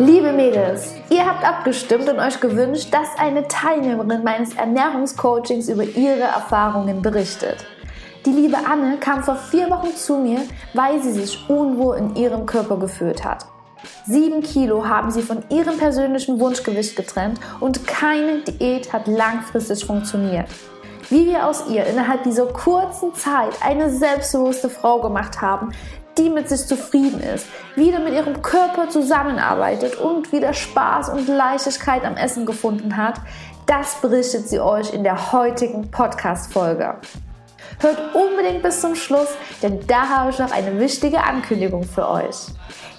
[0.00, 6.20] Liebe Mädels, ihr habt abgestimmt und euch gewünscht, dass eine Teilnehmerin meines Ernährungscoachings über ihre
[6.20, 7.66] Erfahrungen berichtet.
[8.24, 10.42] Die liebe Anne kam vor vier Wochen zu mir,
[10.72, 13.46] weil sie sich unwohl in ihrem Körper gefühlt hat.
[14.06, 20.46] Sieben Kilo haben sie von ihrem persönlichen Wunschgewicht getrennt und keine Diät hat langfristig funktioniert.
[21.10, 25.70] Wie wir aus ihr innerhalb dieser kurzen Zeit eine selbstbewusste Frau gemacht haben,
[26.18, 27.46] die mit sich zufrieden ist,
[27.76, 33.20] wieder mit ihrem Körper zusammenarbeitet und wieder Spaß und Leichtigkeit am Essen gefunden hat,
[33.66, 36.96] das berichtet sie euch in der heutigen Podcast-Folge.
[37.80, 39.28] Hört unbedingt bis zum Schluss,
[39.62, 42.36] denn da habe ich noch eine wichtige Ankündigung für euch.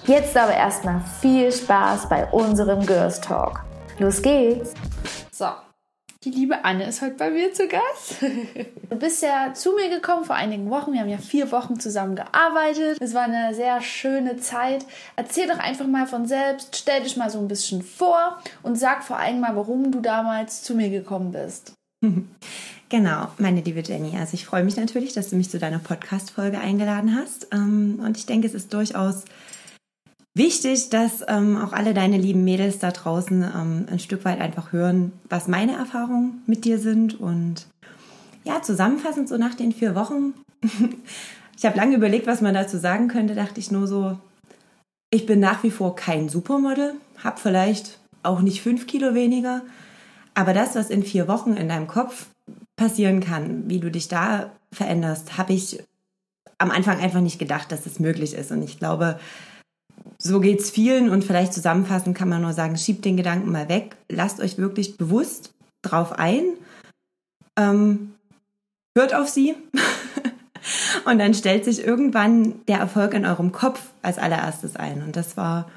[0.04, 3.60] Jetzt aber erstmal viel Spaß bei unserem Girls Talk.
[3.98, 4.72] Los geht's!
[5.30, 5.46] So,
[6.24, 8.16] die liebe Anne ist heute bei mir zu Gast.
[8.90, 10.92] Du bist ja zu mir gekommen vor einigen Wochen.
[10.92, 12.98] Wir haben ja vier Wochen zusammen gearbeitet.
[13.00, 14.84] Es war eine sehr schöne Zeit.
[15.14, 16.76] Erzähl doch einfach mal von selbst.
[16.76, 20.62] Stell dich mal so ein bisschen vor und sag vor allem mal, warum du damals
[20.62, 21.72] zu mir gekommen bist.
[22.92, 24.18] Genau, meine liebe Jenny.
[24.18, 27.46] Also ich freue mich natürlich, dass du mich zu deiner Podcast-Folge eingeladen hast.
[27.52, 29.26] Ähm, und ich denke, es ist durchaus
[30.34, 34.72] wichtig, dass ähm, auch alle deine lieben Mädels da draußen ähm, ein Stück weit einfach
[34.72, 37.18] hören, was meine Erfahrungen mit dir sind.
[37.18, 37.66] Und
[38.44, 40.34] ja, zusammenfassend so nach den vier Wochen,
[41.56, 44.18] ich habe lange überlegt, was man dazu sagen könnte, dachte ich nur so,
[45.10, 49.62] ich bin nach wie vor kein Supermodel, habe vielleicht auch nicht fünf Kilo weniger,
[50.34, 52.26] aber das, was in vier Wochen in deinem Kopf
[52.76, 55.82] passieren kann, wie du dich da veränderst, habe ich
[56.58, 58.52] am Anfang einfach nicht gedacht, dass es das möglich ist.
[58.52, 59.18] Und ich glaube,
[60.18, 63.68] so geht es vielen und vielleicht zusammenfassend kann man nur sagen, schiebt den Gedanken mal
[63.68, 66.44] weg, lasst euch wirklich bewusst drauf ein,
[67.58, 68.12] ähm,
[68.96, 69.54] hört auf sie
[71.06, 75.02] und dann stellt sich irgendwann der Erfolg in eurem Kopf als allererstes ein.
[75.02, 75.70] Und das war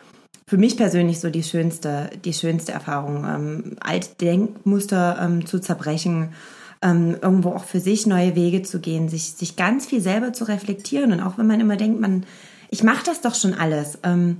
[0.45, 6.33] für mich persönlich so die schönste, die schönste Erfahrung, ähm, alte Denkmuster ähm, zu zerbrechen,
[6.81, 10.43] ähm, irgendwo auch für sich neue Wege zu gehen, sich, sich ganz viel selber zu
[10.43, 11.13] reflektieren.
[11.13, 12.25] Und auch wenn man immer denkt, man
[12.73, 13.99] ich mache das doch schon alles.
[14.01, 14.37] Ähm,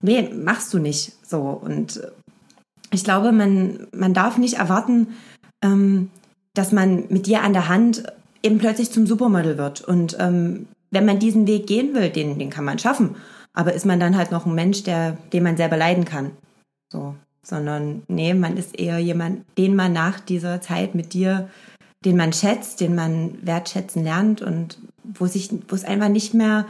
[0.00, 1.40] nee, machst du nicht so.
[1.40, 2.00] Und
[2.90, 5.08] ich glaube, man, man darf nicht erwarten,
[5.62, 6.10] ähm,
[6.54, 8.04] dass man mit dir an der Hand
[8.42, 9.82] eben plötzlich zum Supermodel wird.
[9.82, 13.16] Und ähm, wenn man diesen Weg gehen will, den, den kann man schaffen.
[13.52, 16.30] Aber ist man dann halt noch ein Mensch, der, den man selber leiden kann.
[16.90, 17.16] So.
[17.42, 21.50] Sondern, nee, man ist eher jemand, den man nach dieser Zeit mit dir,
[22.02, 26.64] den man schätzt, den man wertschätzen lernt und wo sich, wo es einfach nicht mehr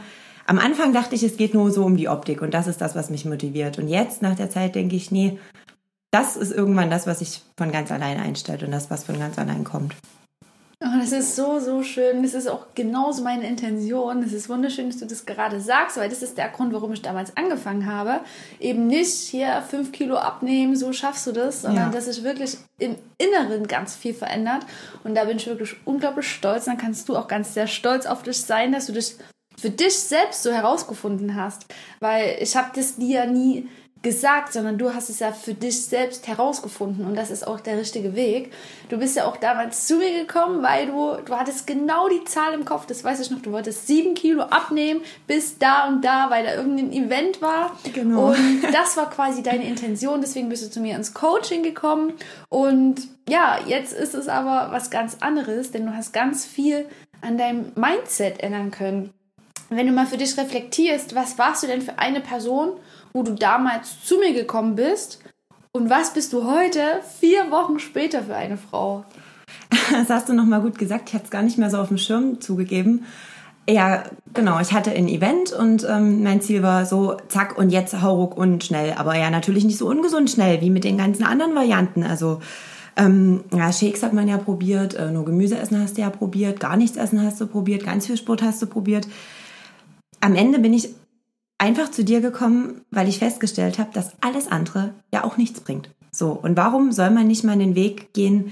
[0.49, 2.95] am Anfang dachte ich, es geht nur so um die Optik und das ist das,
[2.95, 3.77] was mich motiviert.
[3.77, 5.37] Und jetzt nach der Zeit denke ich, nee,
[6.09, 9.37] das ist irgendwann das, was sich von ganz allein einstellt und das, was von ganz
[9.37, 9.93] allein kommt.
[10.83, 12.23] Oh, das ist so, so schön.
[12.23, 14.23] Das ist auch genauso meine Intention.
[14.23, 17.03] Es ist wunderschön, dass du das gerade sagst, weil das ist der Grund, warum ich
[17.03, 18.21] damals angefangen habe.
[18.59, 21.91] Eben nicht hier fünf Kilo abnehmen, so schaffst du das, sondern ja.
[21.91, 24.65] dass sich wirklich im Inneren ganz viel verändert.
[25.03, 26.65] Und da bin ich wirklich unglaublich stolz.
[26.65, 29.15] Dann kannst du auch ganz sehr stolz auf dich sein, dass du dich
[29.59, 31.65] für dich selbst so herausgefunden hast.
[31.99, 33.67] Weil ich habe das dir ja nie
[34.01, 37.77] gesagt, sondern du hast es ja für dich selbst herausgefunden und das ist auch der
[37.77, 38.53] richtige Weg.
[38.87, 42.53] Du bist ja auch damals zu mir gekommen, weil du, du hattest genau die Zahl
[42.53, 46.29] im Kopf, das weiß ich noch, du wolltest sieben Kilo abnehmen bis da und da,
[46.29, 47.75] weil da irgendein Event war.
[47.93, 48.29] Genau.
[48.29, 52.13] Und das war quasi deine Intention, deswegen bist du zu mir ins Coaching gekommen
[52.47, 56.87] und ja, jetzt ist es aber was ganz anderes, denn du hast ganz viel
[57.21, 59.13] an deinem Mindset ändern können
[59.69, 62.71] wenn du mal für dich reflektierst, was warst du denn für eine Person,
[63.13, 65.19] wo du damals zu mir gekommen bist
[65.71, 66.81] und was bist du heute,
[67.19, 69.05] vier Wochen später, für eine Frau?
[69.91, 71.09] Das hast du nochmal gut gesagt.
[71.09, 73.05] Ich hatte es gar nicht mehr so auf dem Schirm zugegeben.
[73.67, 74.03] Ja,
[74.33, 74.59] genau.
[74.59, 78.63] Ich hatte ein Event und ähm, mein Ziel war so, zack, und jetzt hauruck und
[78.63, 78.93] schnell.
[78.97, 82.03] Aber ja, natürlich nicht so ungesund schnell wie mit den ganzen anderen Varianten.
[82.03, 82.39] Also,
[82.97, 86.59] ähm, ja, Shakes hat man ja probiert, äh, nur Gemüse essen hast du ja probiert,
[86.59, 89.07] gar nichts essen hast du probiert, ganz viel Sport hast du probiert
[90.21, 90.89] am Ende bin ich
[91.57, 95.89] einfach zu dir gekommen, weil ich festgestellt habe, dass alles andere ja auch nichts bringt.
[96.11, 98.51] So, und warum soll man nicht mal einen Weg gehen,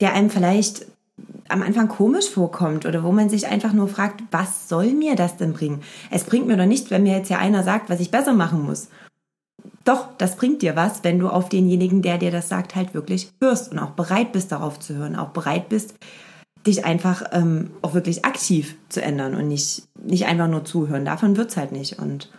[0.00, 0.86] der einem vielleicht
[1.48, 5.36] am Anfang komisch vorkommt oder wo man sich einfach nur fragt, was soll mir das
[5.36, 5.82] denn bringen?
[6.10, 8.62] Es bringt mir doch nichts, wenn mir jetzt ja einer sagt, was ich besser machen
[8.62, 8.88] muss.
[9.84, 13.30] Doch, das bringt dir was, wenn du auf denjenigen, der dir das sagt, halt wirklich
[13.40, 15.94] hörst und auch bereit bist, darauf zu hören, auch bereit bist,
[16.66, 21.04] dich einfach ähm, auch wirklich aktiv zu ändern und nicht, nicht einfach nur zuhören.
[21.04, 21.98] Davon wird es halt nicht.
[21.98, 22.30] Und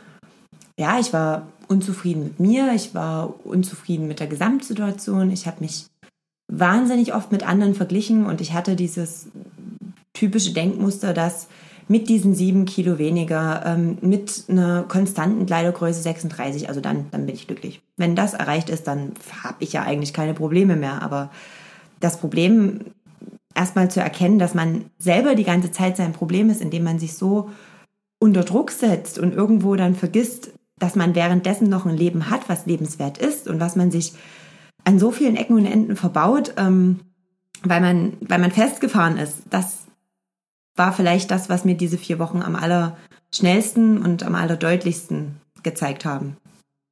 [0.79, 5.85] ja, ich war unzufrieden mit mir, ich war unzufrieden mit der Gesamtsituation, ich habe mich
[6.51, 9.27] wahnsinnig oft mit anderen verglichen und ich hatte dieses
[10.13, 11.47] typische Denkmuster, dass
[11.87, 17.35] mit diesen sieben Kilo weniger, ähm, mit einer konstanten Kleidergröße 36, also dann, dann bin
[17.35, 17.81] ich glücklich.
[17.95, 19.11] Wenn das erreicht ist, dann
[19.43, 21.03] habe ich ja eigentlich keine Probleme mehr.
[21.03, 21.29] Aber
[21.99, 22.79] das Problem
[23.55, 27.15] erstmal zu erkennen, dass man selber die ganze Zeit sein Problem ist, indem man sich
[27.15, 27.49] so
[28.19, 32.65] unter Druck setzt und irgendwo dann vergisst, dass man währenddessen noch ein Leben hat, was
[32.65, 34.13] lebenswert ist und was man sich
[34.83, 36.99] an so vielen Ecken und Enden verbaut, ähm,
[37.63, 39.43] weil man, weil man festgefahren ist.
[39.49, 39.85] Das
[40.75, 46.37] war vielleicht das, was mir diese vier Wochen am allerschnellsten und am allerdeutlichsten gezeigt haben.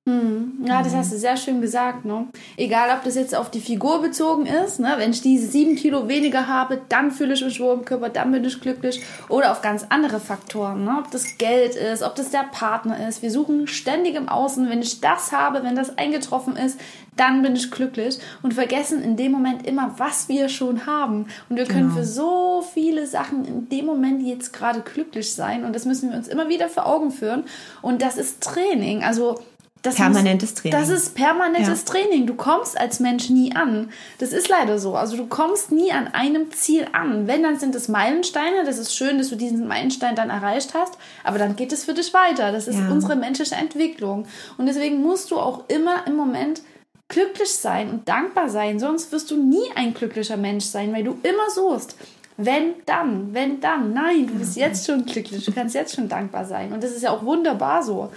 [0.06, 0.66] Hm.
[0.66, 2.04] Ja, das hast du sehr schön gesagt.
[2.04, 2.28] Ne?
[2.58, 4.96] Egal, ob das jetzt auf die Figur bezogen ist, ne?
[4.98, 8.34] wenn ich diese sieben Kilo weniger habe, dann fühle ich mich wohl im Körper, dann
[8.34, 9.02] bin ich glücklich.
[9.30, 10.98] Oder auf ganz andere Faktoren, ne?
[11.00, 13.22] ob das Geld ist, ob das der Partner ist.
[13.22, 16.78] Wir suchen ständig im Außen, wenn ich das habe, wenn das eingetroffen ist,
[17.16, 21.28] dann bin ich glücklich und vergessen in dem Moment immer, was wir schon haben.
[21.48, 22.02] Und wir können genau.
[22.02, 25.64] für so viele Sachen in dem Moment jetzt gerade glücklich sein.
[25.64, 27.44] Und das müssen wir uns immer wieder vor Augen führen.
[27.82, 29.04] Und das ist Training.
[29.04, 29.40] Also
[29.84, 30.80] das permanentes muss, Training.
[30.80, 31.92] Das ist permanentes ja.
[31.92, 32.26] Training.
[32.26, 33.92] Du kommst als Mensch nie an.
[34.18, 34.96] Das ist leider so.
[34.96, 37.28] Also du kommst nie an einem Ziel an.
[37.28, 38.64] Wenn, dann sind es Meilensteine.
[38.66, 40.98] Das ist schön, dass du diesen Meilenstein dann erreicht hast.
[41.26, 42.54] Aber dann geht es für dich weiter.
[42.54, 42.90] Das ist ja.
[42.90, 44.26] unsere menschliche Entwicklung.
[44.58, 46.62] Und deswegen musst du auch immer im Moment
[47.10, 48.80] glücklich sein und dankbar sein.
[48.80, 51.98] Sonst wirst du nie ein glücklicher Mensch sein, weil du immer suchst.
[52.38, 53.94] Wenn dann, wenn dann.
[53.94, 55.44] Nein, du bist jetzt schon glücklich.
[55.44, 56.72] Du kannst jetzt schon dankbar sein.
[56.72, 58.12] Und das ist ja auch wunderbar so.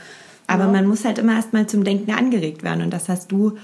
[0.46, 0.70] Aber ja.
[0.70, 2.82] man muss halt immer erstmal zum Denken angeregt werden.
[2.82, 3.56] Und das hast du,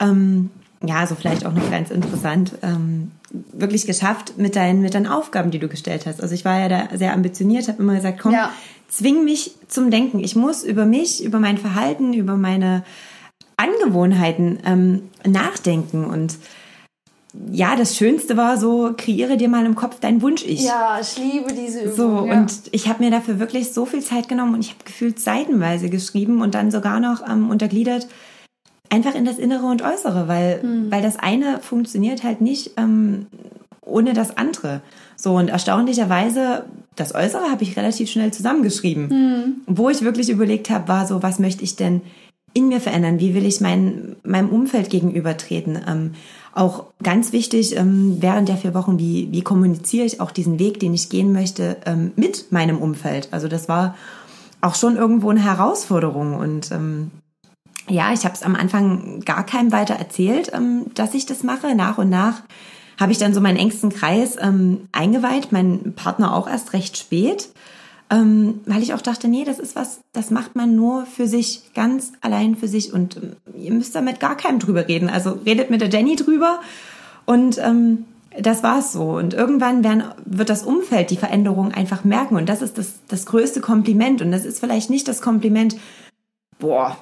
[0.00, 0.50] ähm,
[0.84, 3.10] ja, so vielleicht auch noch ganz interessant, ähm,
[3.52, 6.22] wirklich geschafft mit deinen, mit deinen Aufgaben, die du gestellt hast.
[6.22, 8.52] Also ich war ja da sehr ambitioniert, habe immer gesagt, komm, ja.
[8.88, 10.20] zwing mich zum Denken.
[10.20, 12.84] Ich muss über mich, über mein Verhalten, über meine
[13.56, 16.36] Angewohnheiten ähm, nachdenken und
[17.52, 20.64] ja, das Schönste war so, kreiere dir mal im Kopf dein Wunsch-Ich.
[20.64, 21.94] Ja, ich liebe diese Übung.
[21.94, 22.38] So, ja.
[22.38, 25.90] und ich habe mir dafür wirklich so viel Zeit genommen und ich habe gefühlt seitenweise
[25.90, 28.08] geschrieben und dann sogar noch ähm, untergliedert,
[28.88, 30.90] einfach in das Innere und Äußere, weil, hm.
[30.90, 33.26] weil das eine funktioniert halt nicht ähm,
[33.82, 34.80] ohne das andere.
[35.16, 36.64] So, und erstaunlicherweise,
[36.96, 39.10] das Äußere habe ich relativ schnell zusammengeschrieben.
[39.10, 39.54] Hm.
[39.66, 42.00] Wo ich wirklich überlegt habe, war so, was möchte ich denn
[42.54, 43.20] in mir verändern?
[43.20, 45.78] Wie will ich mein, meinem Umfeld gegenübertreten?
[45.86, 46.14] Ähm,
[46.58, 50.80] auch ganz wichtig ähm, während der vier Wochen, wie, wie kommuniziere ich auch diesen Weg,
[50.80, 53.28] den ich gehen möchte, ähm, mit meinem Umfeld.
[53.30, 53.94] Also das war
[54.60, 56.34] auch schon irgendwo eine Herausforderung.
[56.34, 57.10] Und ähm,
[57.88, 60.50] ja, ich habe es am Anfang gar keinem weiter erzählt,
[60.94, 61.74] dass ich das mache.
[61.74, 62.42] Nach und nach
[62.98, 67.50] habe ich dann so meinen engsten Kreis eingeweiht, mein Partner auch erst recht spät
[68.10, 71.74] ähm, weil ich auch dachte, nee, das ist was, das macht man nur für sich,
[71.74, 75.10] ganz allein für sich und ähm, ihr müsst damit gar keinem drüber reden.
[75.10, 76.60] Also redet mit der Jenny drüber
[77.26, 78.06] und ähm,
[78.40, 79.10] das war's so.
[79.10, 83.26] Und irgendwann werden, wird das Umfeld die Veränderung einfach merken und das ist das, das
[83.26, 85.76] größte Kompliment und das ist vielleicht nicht das Kompliment,
[86.58, 86.96] boah,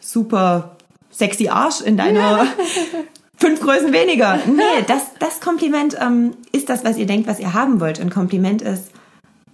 [0.00, 0.76] super
[1.10, 2.46] sexy Arsch in deiner
[3.36, 4.40] fünf Größen weniger.
[4.46, 8.00] Nee, das, das Kompliment ähm, ist das, was ihr denkt, was ihr haben wollt.
[8.00, 8.90] Und Kompliment ist,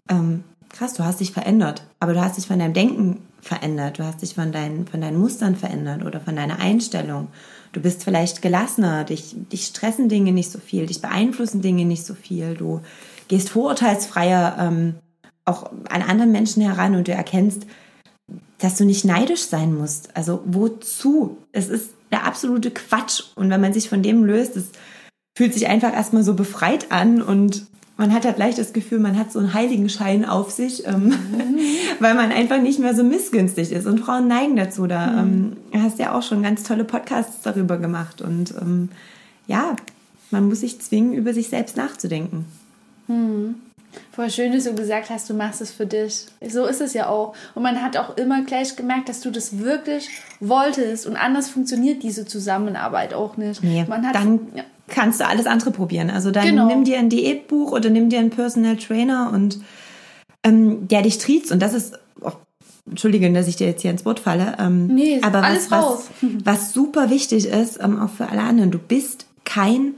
[0.09, 0.45] ähm,
[0.75, 4.23] krass, du hast dich verändert, aber du hast dich von deinem Denken verändert, du hast
[4.23, 7.29] dich von deinen, von deinen Mustern verändert oder von deiner Einstellung.
[7.73, 12.05] Du bist vielleicht gelassener, dich, dich stressen Dinge nicht so viel, dich beeinflussen Dinge nicht
[12.05, 12.81] so viel, du
[13.29, 14.95] gehst vorurteilsfreier ähm,
[15.45, 17.67] auch an anderen Menschen heran und du erkennst,
[18.59, 20.17] dass du nicht neidisch sein musst.
[20.17, 21.39] Also wozu?
[21.53, 23.25] Es ist der absolute Quatsch.
[23.35, 24.71] Und wenn man sich von dem löst, es
[25.37, 29.17] fühlt sich einfach erstmal so befreit an und man hat halt leicht das Gefühl, man
[29.19, 31.59] hat so einen Heiligenschein auf sich, ähm, mhm.
[32.01, 33.87] weil man einfach nicht mehr so missgünstig ist.
[33.87, 34.87] Und Frauen neigen dazu.
[34.87, 35.57] Da mhm.
[35.73, 38.21] ähm, hast ja auch schon ganz tolle Podcasts darüber gemacht.
[38.21, 38.89] Und ähm,
[39.47, 39.77] ja,
[40.31, 42.47] man muss sich zwingen, über sich selbst nachzudenken.
[43.07, 43.57] Mhm.
[44.11, 46.27] Voll schön, dass du gesagt hast, du machst es für dich.
[46.45, 47.37] So ist es ja auch.
[47.55, 50.09] Und man hat auch immer gleich gemerkt, dass du das wirklich
[50.41, 51.07] wolltest.
[51.07, 53.63] Und anders funktioniert diese Zusammenarbeit auch nicht.
[53.63, 56.11] Nee, man hat, dann ja kannst du alles andere probieren.
[56.11, 56.67] Also dann genau.
[56.67, 59.61] nimm dir ein Diätbuch oder nimm dir einen Personal Trainer und
[60.43, 61.51] ähm, der dich triezt.
[61.53, 62.33] Und das ist, oh,
[62.89, 64.57] entschuldige, dass ich dir jetzt hier ins Wort falle.
[64.59, 66.09] Ähm, nee, aber was, raus.
[66.21, 69.95] Was, was super wichtig ist, ähm, auch für alle anderen, du bist kein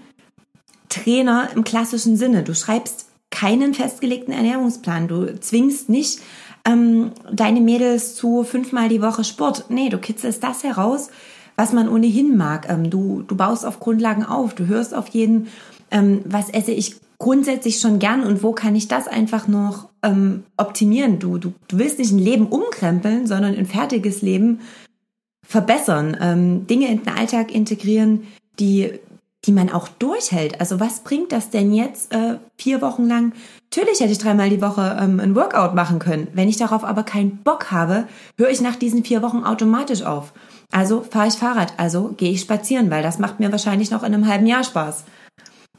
[0.89, 2.43] Trainer im klassischen Sinne.
[2.43, 5.09] Du schreibst keinen festgelegten Ernährungsplan.
[5.09, 6.21] Du zwingst nicht
[6.65, 9.67] ähm, deine Mädels zu fünfmal die Woche Sport.
[9.69, 11.11] Nee, du kitzelst das heraus,
[11.57, 12.69] was man ohnehin mag.
[12.69, 15.49] Ähm, du, du baust auf Grundlagen auf, du hörst auf jeden,
[15.91, 20.45] ähm, was esse ich grundsätzlich schon gern und wo kann ich das einfach noch ähm,
[20.57, 21.19] optimieren.
[21.19, 24.61] Du, du, du willst nicht ein Leben umkrempeln, sondern ein fertiges Leben
[25.49, 28.25] verbessern, Dinge in den Alltag integrieren,
[28.59, 28.99] die
[29.47, 30.61] die man auch durchhält.
[30.61, 33.33] Also was bringt das denn jetzt äh, vier Wochen lang?
[33.71, 36.29] Natürlich hätte ich dreimal die Woche ähm, ein Workout machen können.
[36.33, 38.07] Wenn ich darauf aber keinen Bock habe,
[38.39, 40.33] höre ich nach diesen vier Wochen automatisch auf.
[40.73, 44.15] Also fahre ich Fahrrad, also gehe ich spazieren, weil das macht mir wahrscheinlich noch in
[44.15, 45.05] einem halben Jahr Spaß.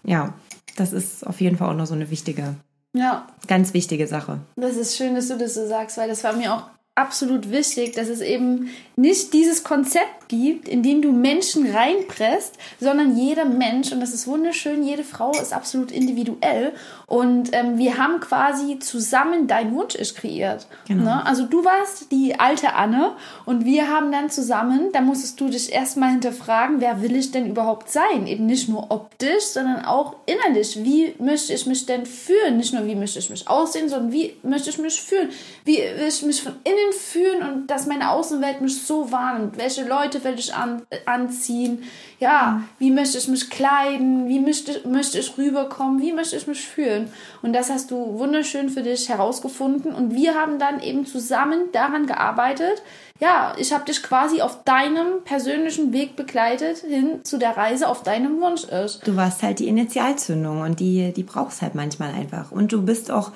[0.04, 0.34] Ja,
[0.76, 2.56] das ist auf jeden Fall auch noch so eine wichtige,
[2.94, 4.40] Ja, ganz wichtige Sache.
[4.56, 6.64] das ist schön, dass du das so sagst, weil das war mir auch
[6.96, 13.16] absolut wichtig, dass es eben nicht dieses Konzept gibt, in dem du Menschen reinpresst, sondern
[13.16, 16.74] jeder Mensch, und das ist wunderschön, jede Frau ist absolut individuell
[17.10, 20.68] und ähm, wir haben quasi zusammen dein Wunsch-Ich kreiert.
[20.90, 21.06] Genau.
[21.06, 21.26] Ne?
[21.26, 23.14] Also du warst die alte Anne
[23.46, 27.48] und wir haben dann zusammen, da musstest du dich erstmal hinterfragen, wer will ich denn
[27.48, 28.28] überhaupt sein?
[28.28, 30.84] Eben nicht nur optisch, sondern auch innerlich.
[30.84, 32.58] Wie möchte ich mich denn fühlen?
[32.58, 35.30] Nicht nur, wie möchte ich mich aussehen, sondern wie möchte ich mich fühlen?
[35.64, 39.58] Wie will ich mich von innen fühlen und dass meine Außenwelt mich so wahrnimmt?
[39.58, 41.84] Welche Leute will ich an, anziehen?
[42.20, 44.28] Ja, wie möchte ich mich kleiden?
[44.28, 46.02] Wie möchte, möchte ich rüberkommen?
[46.02, 46.97] Wie möchte ich mich fühlen?
[47.42, 49.94] Und das hast du wunderschön für dich herausgefunden.
[49.94, 52.82] Und wir haben dann eben zusammen daran gearbeitet.
[53.20, 58.04] Ja, ich habe dich quasi auf deinem persönlichen Weg begleitet hin zu der Reise auf
[58.04, 59.08] deinem Wunsch ist.
[59.08, 62.52] Du warst halt die Initialzündung und die, die brauchst halt manchmal einfach.
[62.52, 63.32] Und du bist auch,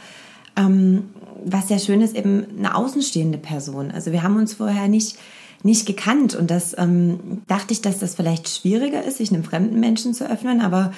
[0.55, 1.09] ähm,
[1.43, 3.91] was sehr schön ist, eben eine außenstehende Person.
[3.91, 5.17] Also wir haben uns vorher nicht,
[5.63, 9.79] nicht gekannt und das ähm, dachte ich, dass das vielleicht schwieriger ist, sich einem fremden
[9.79, 10.93] Menschen zu öffnen, aber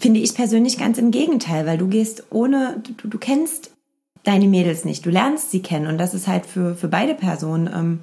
[0.00, 3.70] finde ich persönlich ganz im Gegenteil, weil du gehst ohne, du, du kennst
[4.22, 7.70] deine Mädels nicht, du lernst sie kennen und das ist halt für, für beide Personen
[7.72, 8.00] ähm,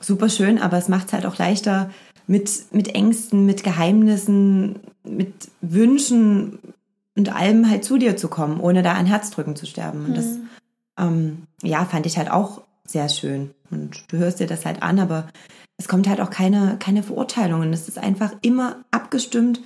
[0.00, 1.90] super schön, aber es macht es halt auch leichter
[2.26, 6.58] mit, mit Ängsten, mit Geheimnissen, mit Wünschen
[7.16, 10.04] und allem halt zu dir zu kommen, ohne da an Herzdrücken zu sterben.
[10.04, 10.38] Und das,
[10.98, 13.50] ähm, ja, fand ich halt auch sehr schön.
[13.70, 15.28] Und du hörst dir das halt an, aber
[15.78, 17.72] es kommt halt auch keine, keine Verurteilungen.
[17.72, 19.60] Es ist einfach immer abgestimmt,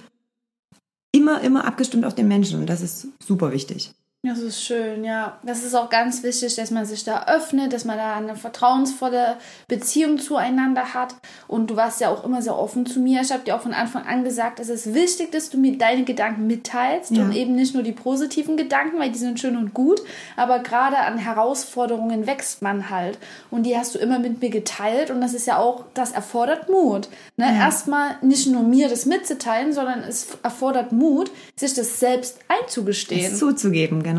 [1.13, 2.61] immer, immer abgestimmt auf den Menschen.
[2.61, 3.93] Und das ist super wichtig.
[4.25, 5.37] Das ist schön, ja.
[5.43, 9.37] Das ist auch ganz wichtig, dass man sich da öffnet, dass man da eine vertrauensvolle
[9.67, 11.17] Beziehung zueinander hat.
[11.49, 13.21] Und du warst ja auch immer sehr offen zu mir.
[13.23, 16.05] Ich habe dir auch von Anfang an gesagt, es ist wichtig, dass du mir deine
[16.05, 17.25] Gedanken mitteilst Ja.
[17.25, 20.01] und eben nicht nur die positiven Gedanken, weil die sind schön und gut.
[20.37, 23.19] Aber gerade an Herausforderungen wächst man halt.
[23.51, 25.11] Und die hast du immer mit mir geteilt.
[25.11, 27.09] Und das ist ja auch, das erfordert Mut.
[27.37, 27.53] Ne?
[27.59, 33.33] Erstmal nicht nur mir das mitzuteilen, sondern es erfordert Mut, sich das selbst einzugestehen.
[33.33, 34.12] Es zuzugeben, genau.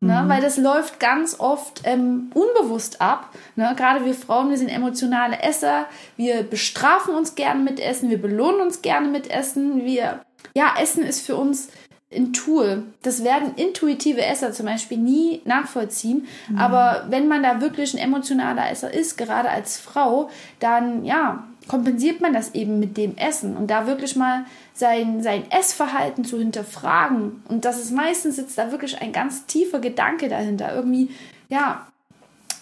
[0.00, 0.24] Ne?
[0.26, 3.30] Weil das läuft ganz oft ähm, unbewusst ab.
[3.56, 3.74] Ne?
[3.76, 5.86] Gerade wir Frauen, wir sind emotionale Esser.
[6.16, 8.10] Wir bestrafen uns gerne mit Essen.
[8.10, 9.84] Wir belohnen uns gerne mit Essen.
[9.84, 10.20] Wir,
[10.54, 11.68] ja, Essen ist für uns
[12.14, 12.84] ein Tool.
[13.02, 16.28] Das werden intuitive Esser zum Beispiel nie nachvollziehen.
[16.56, 22.20] Aber wenn man da wirklich ein emotionaler Esser ist, gerade als Frau, dann ja, kompensiert
[22.20, 24.44] man das eben mit dem Essen und da wirklich mal
[24.74, 27.42] sein, sein Essverhalten zu hinterfragen.
[27.48, 30.74] Und das ist meistens sitzt da wirklich ein ganz tiefer Gedanke dahinter.
[30.74, 31.10] Irgendwie,
[31.48, 31.86] ja,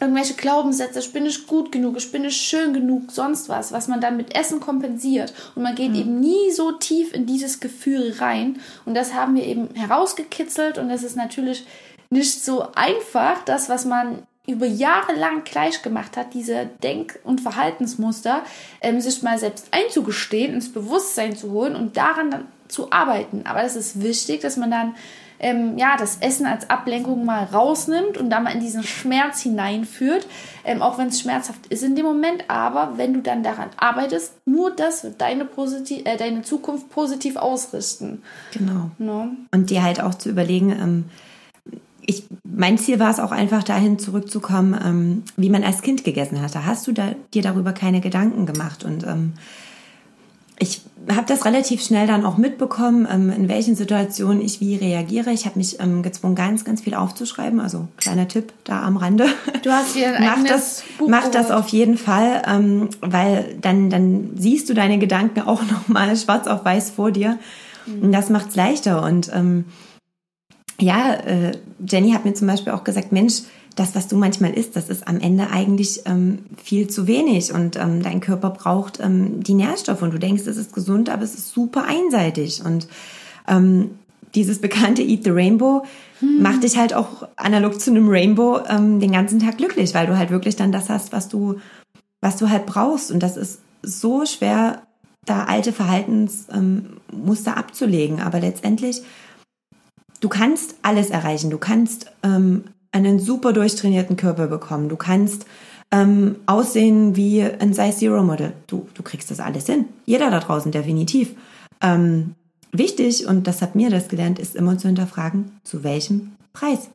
[0.01, 3.89] irgendwelche Glaubenssätze, ich bin nicht gut genug, ich bin nicht schön genug, sonst was, was
[3.89, 5.33] man dann mit Essen kompensiert.
[5.55, 8.61] Und man geht eben nie so tief in dieses Gefühl rein.
[8.85, 11.67] Und das haben wir eben herausgekitzelt und das ist natürlich
[12.11, 17.41] nicht so einfach, das, was man über Jahre lang gleich gemacht hat, diese Denk- und
[17.41, 18.43] Verhaltensmuster,
[18.83, 23.43] ähm, sich mal selbst einzugestehen, ins Bewusstsein zu holen und daran dann zu arbeiten.
[23.45, 24.95] Aber das ist wichtig, dass man dann
[25.41, 30.27] ähm, ja, das Essen als Ablenkung mal rausnimmt und da mal in diesen Schmerz hineinführt,
[30.65, 34.35] ähm, auch wenn es schmerzhaft ist in dem Moment, aber wenn du dann daran arbeitest,
[34.47, 38.23] nur das wird deine, positiv, äh, deine Zukunft positiv ausrichten.
[38.53, 38.91] Genau.
[38.99, 39.37] Ne?
[39.53, 41.05] Und dir halt auch zu überlegen, ähm,
[42.07, 46.41] ich, mein Ziel war es auch einfach dahin zurückzukommen, ähm, wie man als Kind gegessen
[46.43, 46.67] hatte.
[46.67, 48.85] Hast du da, dir darüber keine Gedanken gemacht?
[48.85, 49.33] Und ähm,
[50.59, 55.33] ich habe das relativ schnell dann auch mitbekommen, ähm, in welchen Situationen ich wie reagiere.
[55.33, 57.61] Ich habe mich ähm, gezwungen, ganz, ganz viel aufzuschreiben.
[57.61, 59.27] Also kleiner Tipp da am Rande.
[59.63, 63.57] Du hast dir ein mach eigenes das, Buch mach das auf jeden Fall, ähm, weil
[63.61, 67.39] dann, dann siehst du deine Gedanken auch nochmal schwarz auf weiß vor dir.
[67.87, 69.03] Und das macht's leichter.
[69.03, 69.67] Und ähm,
[70.85, 71.53] ja, äh,
[71.87, 73.43] Jenny hat mir zum Beispiel auch gesagt, Mensch,
[73.77, 77.77] das, was du manchmal isst, das ist am Ende eigentlich ähm, viel zu wenig und
[77.77, 81.35] ähm, dein Körper braucht ähm, die Nährstoffe und du denkst, es ist gesund, aber es
[81.35, 82.87] ist super einseitig und
[83.49, 83.91] ähm,
[84.35, 85.85] dieses bekannte Eat the Rainbow
[86.21, 90.17] macht dich halt auch analog zu einem Rainbow ähm, den ganzen Tag glücklich, weil du
[90.17, 91.57] halt wirklich dann das hast, was du,
[92.21, 94.83] was du halt brauchst und das ist so schwer,
[95.25, 99.03] da alte Verhaltensmuster ähm, abzulegen, aber letztendlich
[100.25, 101.51] du kannst alles erreichen.
[101.51, 104.89] Du kannst ähm, einen super durchtrainierten Körper bekommen.
[104.89, 105.45] Du kannst
[105.91, 108.55] ähm, aussehen wie ein Size Zero Model.
[108.67, 109.85] Du, du kriegst das alles hin.
[110.07, 111.35] Jeder da draußen definitiv.
[111.83, 112.37] Ähm,
[112.73, 116.89] wichtig, und das hat mir das gelernt, ist immer zu hinterfragen, zu welchem Preis?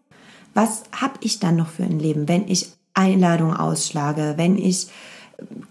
[0.55, 4.87] Was habe ich dann noch für ein Leben, wenn ich Einladungen ausschlage, wenn ich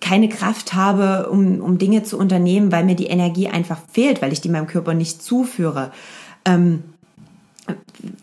[0.01, 4.33] keine Kraft habe, um, um Dinge zu unternehmen, weil mir die Energie einfach fehlt, weil
[4.33, 5.91] ich die meinem Körper nicht zuführe.
[6.45, 6.85] Ähm,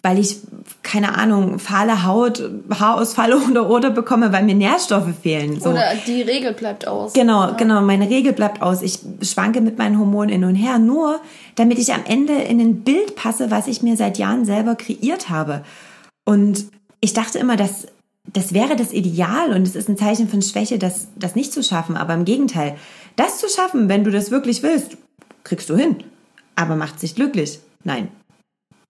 [0.02, 0.38] weil ich,
[0.84, 5.60] keine Ahnung, fahle Haut, Haarausfall oder oder bekomme, weil mir Nährstoffe fehlen.
[5.60, 5.72] So.
[5.72, 7.14] Oder die Regel bleibt aus.
[7.14, 7.52] Genau, ja.
[7.52, 8.82] genau, meine Regel bleibt aus.
[8.82, 11.20] Ich schwanke mit meinen Hormonen hin und her, nur
[11.56, 15.30] damit ich am Ende in ein Bild passe, was ich mir seit Jahren selber kreiert
[15.30, 15.64] habe.
[16.26, 16.66] Und
[17.02, 17.88] ich dachte immer, dass
[18.34, 21.62] das wäre das Ideal und es ist ein Zeichen von Schwäche, das, das nicht zu
[21.62, 21.96] schaffen.
[21.96, 22.76] Aber im Gegenteil,
[23.16, 24.98] das zu schaffen, wenn du das wirklich willst,
[25.44, 25.98] kriegst du hin.
[26.56, 27.60] Aber macht sich glücklich.
[27.84, 28.08] Nein.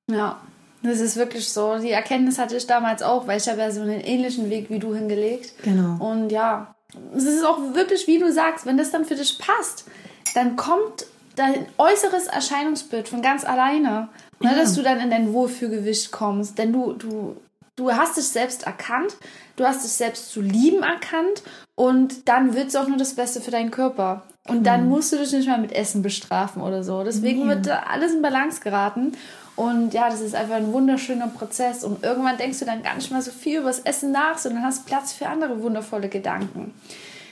[0.09, 0.39] Ja,
[0.85, 1.77] das ist wirklich so.
[1.77, 4.79] Die Erkenntnis hatte ich damals auch, weil ich habe ja so einen ähnlichen Weg wie
[4.79, 5.53] du hingelegt.
[5.63, 6.03] Genau.
[6.03, 6.75] Und ja,
[7.15, 9.85] es ist auch wirklich, wie du sagst, wenn das dann für dich passt,
[10.33, 14.09] dann kommt dein äußeres Erscheinungsbild von ganz alleine.
[14.41, 14.55] Ne, ja.
[14.57, 16.57] dass du dann in dein Wohlfühlgewicht kommst.
[16.57, 17.37] Denn du, du
[17.75, 19.17] Du hast dich selbst erkannt,
[19.57, 21.43] du hast dich selbst zu lieben erkannt
[21.75, 24.23] und dann wird es auch nur das Beste für deinen Körper.
[24.47, 24.89] Und dann mhm.
[24.89, 27.03] musst du dich nicht mehr mit Essen bestrafen oder so.
[27.03, 27.47] Deswegen ja.
[27.47, 29.13] wird alles in Balance geraten.
[29.55, 31.83] Und ja, das ist einfach ein wunderschöner Prozess.
[31.83, 34.63] Und irgendwann denkst du dann gar nicht mehr so viel über das Essen nach, sondern
[34.63, 36.73] hast Platz für andere wundervolle Gedanken.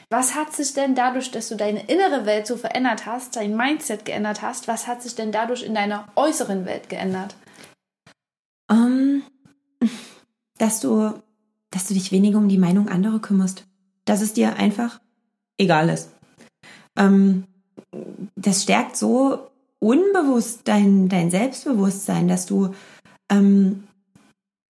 [0.10, 4.06] Was hat sich denn dadurch, dass du deine innere Welt so verändert hast, dein Mindset
[4.06, 7.36] geändert hast, was hat sich denn dadurch in deiner äußeren Welt geändert?
[8.70, 9.24] Um,
[9.82, 9.89] ähm,
[10.58, 11.13] dass du,
[11.72, 13.65] dass du dich weniger um die Meinung anderer kümmerst.
[14.06, 15.01] Dass es dir einfach
[15.58, 16.12] egal ist.
[16.96, 17.46] Ähm,
[18.36, 19.50] das stärkt so
[19.84, 22.74] unbewusst dein, dein Selbstbewusstsein, dass du
[23.30, 23.84] ähm,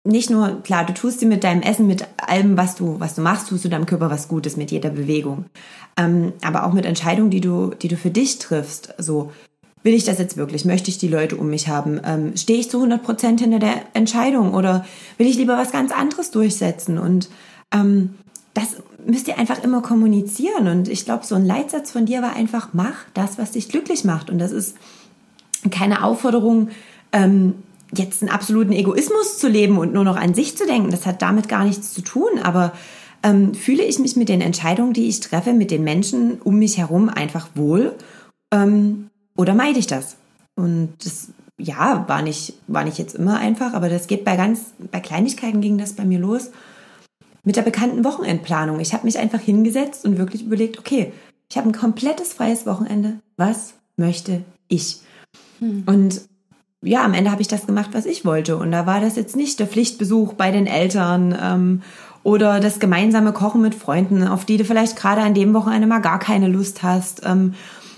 [0.04, 3.22] nicht nur, klar, du tust dir mit deinem Essen, mit allem, was du, was du
[3.22, 5.46] machst, tust du deinem Körper was Gutes mit jeder Bewegung.
[5.98, 8.96] Ähm, aber auch mit Entscheidungen, die du, die du für dich triffst.
[8.98, 9.32] So,
[9.84, 10.66] will ich das jetzt wirklich?
[10.66, 12.00] Möchte ich die Leute um mich haben?
[12.04, 14.86] Ähm, Stehe ich zu 100 Prozent hinter der Entscheidung oder
[15.18, 16.98] will ich lieber was ganz anderes durchsetzen?
[16.98, 17.30] Und
[17.72, 18.16] ähm,
[18.54, 20.68] das müsst ihr einfach immer kommunizieren.
[20.68, 24.04] Und ich glaube, so ein Leitsatz von dir war einfach, mach das, was dich glücklich
[24.04, 24.30] macht.
[24.30, 24.76] Und das ist
[25.70, 26.70] keine Aufforderung,
[27.12, 27.56] ähm,
[27.94, 30.92] jetzt einen absoluten Egoismus zu leben und nur noch an sich zu denken.
[30.92, 32.40] Das hat damit gar nichts zu tun.
[32.42, 32.74] Aber
[33.24, 36.78] ähm, fühle ich mich mit den Entscheidungen, die ich treffe, mit den Menschen um mich
[36.78, 37.96] herum einfach wohl?
[38.54, 40.16] Ähm, oder meide ich das?
[40.56, 44.74] Und das, ja, war nicht, war nicht jetzt immer einfach, aber das geht bei ganz,
[44.92, 46.52] bei Kleinigkeiten ging das bei mir los.
[47.44, 48.80] Mit der bekannten Wochenendplanung.
[48.80, 51.12] Ich habe mich einfach hingesetzt und wirklich überlegt, okay,
[51.50, 53.20] ich habe ein komplettes freies Wochenende.
[53.36, 55.02] Was möchte ich?
[55.62, 55.84] Hm.
[55.86, 56.22] Und
[56.82, 58.58] ja, am Ende habe ich das gemacht, was ich wollte.
[58.58, 61.82] Und da war das jetzt nicht der Pflichtbesuch bei den Eltern ähm,
[62.24, 66.00] oder das gemeinsame Kochen mit Freunden, auf die du vielleicht gerade an dem Wochenende mal
[66.00, 67.22] gar keine Lust hast.
[67.24, 67.54] Ähm,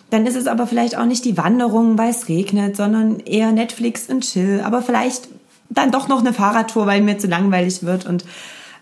[0.10, 4.10] dann ist es aber vielleicht auch nicht die Wanderung, weil es regnet, sondern eher Netflix
[4.10, 4.62] und Chill.
[4.63, 5.30] Aber vielleicht
[5.69, 8.06] dann doch noch eine Fahrradtour, weil mir zu langweilig wird.
[8.06, 8.26] Und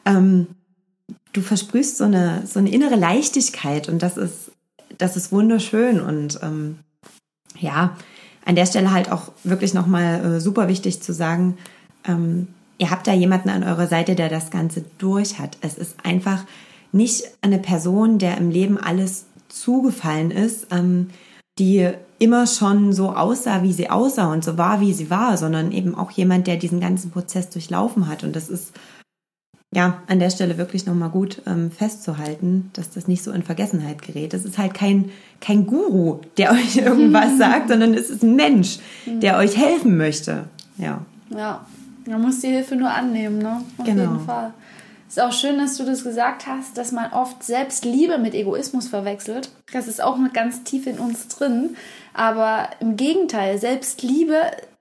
[0.05, 0.47] ähm,
[1.31, 4.51] du versprühst so eine, so eine innere Leichtigkeit und das ist,
[4.97, 6.01] das ist wunderschön.
[6.01, 6.79] Und ähm,
[7.59, 7.95] ja,
[8.45, 11.57] an der Stelle halt auch wirklich nochmal äh, super wichtig zu sagen,
[12.07, 15.57] ähm, ihr habt da jemanden an eurer Seite, der das Ganze durch hat.
[15.61, 16.43] Es ist einfach
[16.91, 21.09] nicht eine Person, der im Leben alles zugefallen ist, ähm,
[21.59, 25.71] die immer schon so aussah, wie sie aussah und so war, wie sie war, sondern
[25.71, 28.23] eben auch jemand, der diesen ganzen Prozess durchlaufen hat.
[28.23, 28.73] Und das ist
[29.73, 34.01] ja an der Stelle wirklich nochmal gut ähm, festzuhalten, dass das nicht so in Vergessenheit
[34.01, 34.33] gerät.
[34.33, 38.79] Das ist halt kein, kein Guru, der euch irgendwas sagt, sondern es ist ein Mensch,
[39.05, 40.45] der euch helfen möchte.
[40.77, 41.05] Ja.
[41.29, 41.65] Ja,
[42.05, 43.61] man muss die Hilfe nur annehmen, ne?
[43.77, 44.01] Auf genau.
[44.01, 44.53] jeden Fall.
[45.07, 49.49] Ist auch schön, dass du das gesagt hast, dass man oft Selbstliebe mit Egoismus verwechselt.
[49.73, 51.75] Das ist auch noch ganz tief in uns drin.
[52.13, 54.35] Aber im Gegenteil, Selbstliebe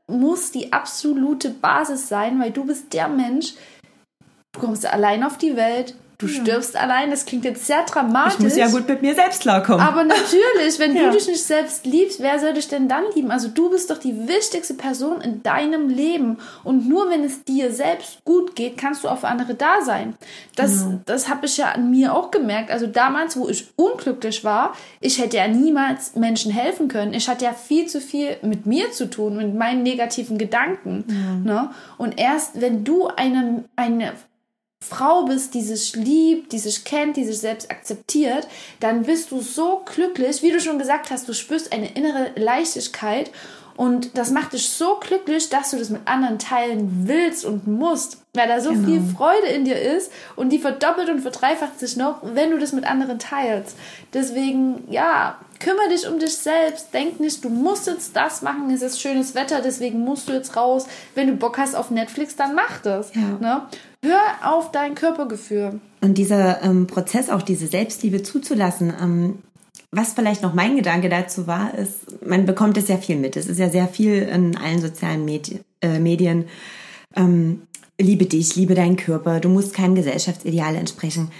[0.06, 3.54] muss die absolute Basis sein, weil du bist der Mensch,
[4.60, 6.42] du kommst allein auf die Welt, Du ja.
[6.42, 8.34] stirbst allein, das klingt jetzt sehr dramatisch.
[8.34, 9.80] Ich muss ja gut mit mir selbst klarkommen.
[9.80, 11.04] Aber natürlich, wenn ja.
[11.04, 13.30] du dich nicht selbst liebst, wer soll dich denn dann lieben?
[13.30, 16.36] Also du bist doch die wichtigste Person in deinem Leben.
[16.62, 20.14] Und nur wenn es dir selbst gut geht, kannst du auch für andere da sein.
[20.56, 21.00] Das, genau.
[21.06, 22.70] das habe ich ja an mir auch gemerkt.
[22.70, 27.14] Also damals, wo ich unglücklich war, ich hätte ja niemals Menschen helfen können.
[27.14, 31.04] Ich hatte ja viel zu viel mit mir zu tun, mit meinen negativen Gedanken.
[31.08, 31.52] Ja.
[31.52, 31.70] Ne?
[31.96, 34.12] Und erst wenn du eine, eine
[34.82, 38.48] Frau bist, die sich liebt, die sich kennt, die sich selbst akzeptiert,
[38.80, 43.30] dann bist du so glücklich, wie du schon gesagt hast, du spürst eine innere Leichtigkeit
[43.80, 48.18] Und das macht dich so glücklich, dass du das mit anderen teilen willst und musst,
[48.34, 48.86] weil da so genau.
[48.86, 52.72] viel Freude in dir ist und die verdoppelt und verdreifacht sich noch, wenn du das
[52.72, 53.78] mit anderen teilst.
[54.12, 56.92] Deswegen, ja, kümmere dich um dich selbst.
[56.92, 58.70] Denk nicht, du musst jetzt das machen.
[58.70, 60.86] Es ist schönes Wetter, deswegen musst du jetzt raus.
[61.14, 63.14] Wenn du Bock hast auf Netflix, dann mach das.
[63.14, 63.38] Ja.
[63.40, 63.62] Ne?
[64.02, 65.80] Hör auf dein Körpergefühl.
[66.00, 69.38] Und dieser ähm, Prozess, auch diese Selbstliebe zuzulassen, ähm,
[69.92, 73.36] was vielleicht noch mein Gedanke dazu war, ist, man bekommt es ja viel mit.
[73.36, 76.46] Es ist ja sehr viel in allen sozialen Medi äh, Medien.
[77.14, 77.62] Ähm,
[78.00, 81.30] liebe dich, liebe deinen Körper, du musst keinem Gesellschaftsideal entsprechen.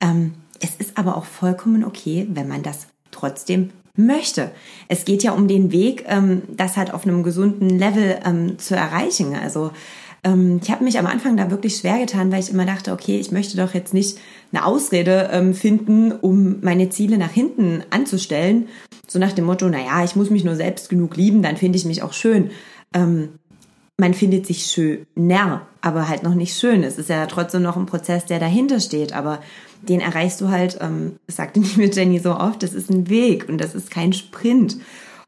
[0.00, 4.50] Ähm, es ist aber auch vollkommen okay, wenn man das trotzdem möchte.
[4.88, 8.74] Es geht ja um den Weg, ähm, das halt auf einem gesunden Level ähm, zu
[8.74, 9.34] erreichen.
[9.34, 9.70] Also
[10.24, 13.18] ähm, ich habe mich am Anfang da wirklich schwer getan, weil ich immer dachte, okay,
[13.18, 14.18] ich möchte doch jetzt nicht
[14.52, 18.68] eine Ausrede ähm, finden, um meine Ziele nach hinten anzustellen.
[19.06, 21.84] So nach dem Motto, naja, ich muss mich nur selbst genug lieben, dann finde ich
[21.84, 22.50] mich auch schön.
[22.94, 23.30] Ähm,
[23.96, 26.84] man findet sich schöner, aber halt noch nicht schön.
[26.84, 29.40] Es ist ja trotzdem noch ein Prozess, der dahinter steht, aber
[29.82, 33.48] den erreichst du halt, ähm, sagte die mit Jenny so oft, das ist ein Weg
[33.48, 34.78] und das ist kein Sprint.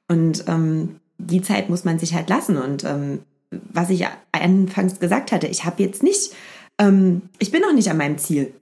[0.08, 2.56] Und ähm, die Zeit muss man sich halt lassen.
[2.56, 3.20] Und ähm,
[3.50, 6.32] was ich anfangs gesagt hatte, ich habe jetzt nicht,
[6.78, 8.54] ähm, ich bin noch nicht an meinem Ziel.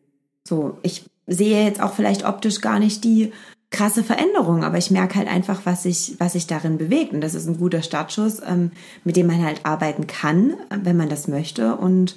[0.46, 3.32] So, ich sehe jetzt auch vielleicht optisch gar nicht die
[3.70, 7.12] krasse Veränderung, aber ich merke halt einfach, was sich, was sich darin bewegt.
[7.12, 8.70] Und das ist ein guter Startschuss, ähm,
[9.04, 11.76] mit dem man halt arbeiten kann, wenn man das möchte.
[11.76, 12.16] Und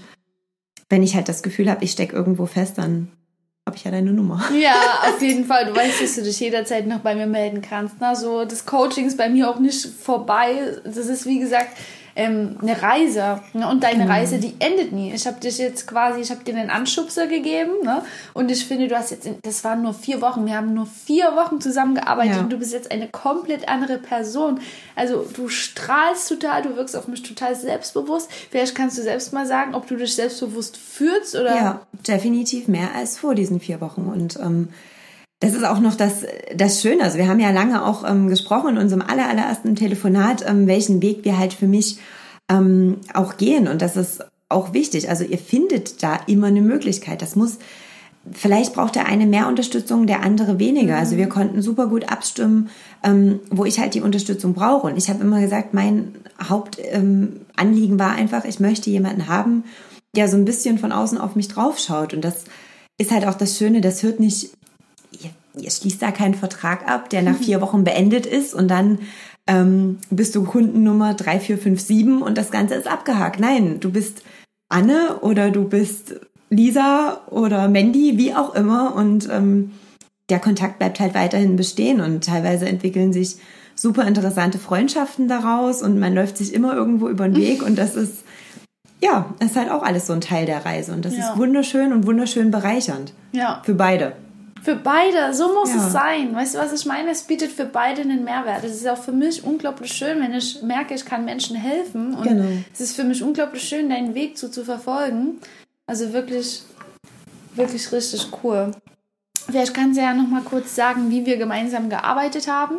[0.88, 3.10] wenn ich halt das Gefühl habe, ich stecke irgendwo fest, dann
[3.68, 4.44] habe ich ja deine Nummer.
[4.60, 5.66] Ja, auf jeden Fall.
[5.66, 7.96] Du weißt, dass du dich jederzeit noch bei mir melden kannst.
[8.00, 10.80] Na, so das Coaching ist bei mir auch nicht vorbei.
[10.86, 11.78] Das ist wie gesagt
[12.16, 13.42] ähm, eine Reise.
[13.54, 13.68] Ne?
[13.68, 14.12] Und deine genau.
[14.12, 15.14] Reise, die endet nie.
[15.14, 17.72] Ich habe dich jetzt quasi, ich habe dir einen Anschubser gegeben.
[17.84, 18.04] Ne?
[18.34, 20.46] Und ich finde, du hast jetzt, das waren nur vier Wochen.
[20.46, 22.42] Wir haben nur vier Wochen zusammengearbeitet ja.
[22.42, 24.60] und du bist jetzt eine komplett andere Person.
[24.96, 28.30] Also du strahlst total, du wirkst auf mich total selbstbewusst.
[28.50, 31.56] Vielleicht kannst du selbst mal sagen, ob du dich selbstbewusst fühlst oder.
[31.56, 34.10] Ja, definitiv mehr als vor diesen vier Wochen.
[34.14, 34.70] Und ähm,
[35.42, 36.24] das ist auch noch das,
[36.56, 37.04] das Schöne.
[37.04, 41.02] Also wir haben ja lange auch ähm, gesprochen in unserem aller, allerersten Telefonat, ähm, welchen
[41.02, 41.98] Weg wir halt für mich
[42.48, 43.68] ähm, auch gehen.
[43.68, 45.10] Und das ist auch wichtig.
[45.10, 47.24] Also ihr findet da immer eine Möglichkeit.
[47.24, 47.58] Das muss,
[48.32, 50.98] vielleicht braucht der eine mehr Unterstützung, der andere weniger.
[50.98, 52.70] Also wir konnten super gut abstimmen,
[53.04, 54.86] ähm, wo ich halt die Unterstützung brauche.
[54.86, 57.40] Und ich habe immer gesagt, mein Hauptanliegen
[57.94, 59.64] ähm, war einfach, ich möchte jemanden haben,
[60.16, 62.14] der so ein bisschen von außen auf mich draufschaut.
[62.14, 62.46] Und das
[63.00, 64.52] ist halt auch das Schöne, das hört nicht
[65.60, 69.00] ihr schließt da keinen Vertrag ab, der nach vier Wochen beendet ist und dann
[69.48, 73.40] ähm, bist du Kundennummer 3457 und das Ganze ist abgehakt.
[73.40, 74.24] Nein, du bist
[74.70, 76.16] Anne oder du bist
[76.50, 79.72] Lisa oder Mandy, wie auch immer und ähm,
[80.30, 83.38] der Kontakt bleibt halt weiterhin bestehen und teilweise entwickeln sich
[83.76, 87.96] super interessante Freundschaften daraus und man läuft sich immer irgendwo über den Weg und das
[87.96, 88.24] ist
[89.04, 91.32] ja, ist halt auch alles so ein Teil der Reise und das ja.
[91.32, 93.14] ist wunderschön und wunderschön bereichernd.
[93.32, 93.62] Ja.
[93.66, 94.14] Für beide.
[94.64, 95.78] Für beide, so muss ja.
[95.78, 96.36] es sein.
[96.36, 97.10] Weißt du, was ich meine?
[97.10, 98.64] Es bietet für beide einen Mehrwert.
[98.64, 102.14] Es ist auch für mich unglaublich schön, wenn ich merke, ich kann Menschen helfen.
[102.14, 102.46] Und genau.
[102.72, 105.40] es ist für mich unglaublich schön, deinen Weg zu, zu verfolgen.
[105.88, 106.62] Also wirklich,
[107.56, 108.72] wirklich richtig cool.
[109.48, 112.78] Vielleicht kannst du ja noch mal kurz sagen, wie wir gemeinsam gearbeitet haben.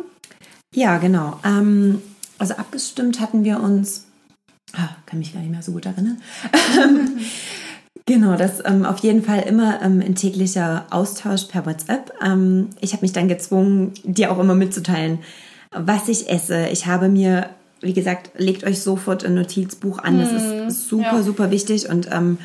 [0.73, 1.39] Ja, genau.
[1.43, 2.01] Ähm,
[2.37, 4.05] also abgestimmt hatten wir uns,
[4.73, 6.21] ah, kann mich gar nicht mehr so gut erinnern.
[8.05, 12.11] Genau, das ähm, auf jeden Fall immer ähm, ein täglicher Austausch per WhatsApp.
[12.23, 15.19] Ähm, ich habe mich dann gezwungen, dir auch immer mitzuteilen,
[15.71, 16.67] was ich esse.
[16.67, 20.19] Ich habe mir, wie gesagt, legt euch sofort ein Notizbuch an.
[20.19, 20.69] Das ist mhm.
[20.69, 21.23] super, ja.
[21.23, 21.87] super wichtig.
[21.87, 22.39] Und ähm,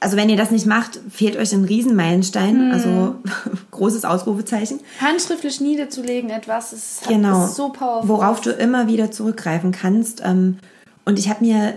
[0.00, 2.72] also wenn ihr das nicht macht, fehlt euch ein Riesenmeilenstein, mm.
[2.72, 3.14] also
[3.70, 4.80] großes Ausrufezeichen.
[5.00, 8.08] Handschriftlich niederzulegen etwas ist, genau, ist so powerful.
[8.08, 10.20] Worauf du immer wieder zurückgreifen kannst.
[10.24, 10.58] Ähm,
[11.04, 11.74] und ich habe mir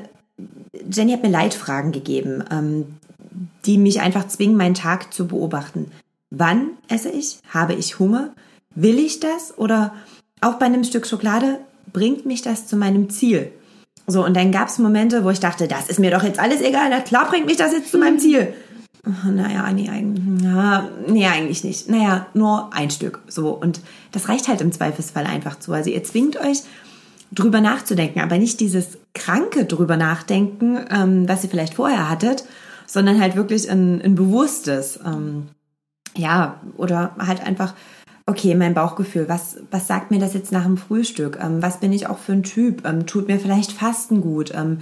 [0.92, 2.86] Jenny hat mir Leitfragen gegeben, ähm,
[3.66, 5.92] die mich einfach zwingen, meinen Tag zu beobachten.
[6.30, 7.40] Wann esse ich?
[7.50, 8.34] Habe ich Hunger?
[8.76, 9.58] Will ich das?
[9.58, 9.94] Oder
[10.42, 11.60] auch bei einem Stück Schokolade,
[11.94, 13.52] bringt mich das zu meinem Ziel?
[14.08, 16.62] So, und dann gab es Momente, wo ich dachte, das ist mir doch jetzt alles
[16.62, 18.54] egal, na klar bringt mich das jetzt zu meinem Ziel.
[19.24, 21.90] Naja, nee, eigentlich, ja, nee, eigentlich nicht.
[21.90, 23.22] Naja, nur ein Stück.
[23.28, 23.80] So, und
[24.12, 25.74] das reicht halt im Zweifelsfall einfach zu.
[25.74, 26.64] Also ihr zwingt euch,
[27.36, 32.46] drüber nachzudenken, aber nicht dieses kranke drüber nachdenken, ähm, was ihr vielleicht vorher hattet,
[32.88, 35.48] sondern halt wirklich ein, ein bewusstes, ähm,
[36.16, 37.74] ja, oder halt einfach
[38.28, 41.38] okay, mein Bauchgefühl, was, was sagt mir das jetzt nach dem Frühstück?
[41.40, 42.84] Ähm, was bin ich auch für ein Typ?
[42.84, 44.52] Ähm, tut mir vielleicht Fasten gut?
[44.56, 44.80] Ähm,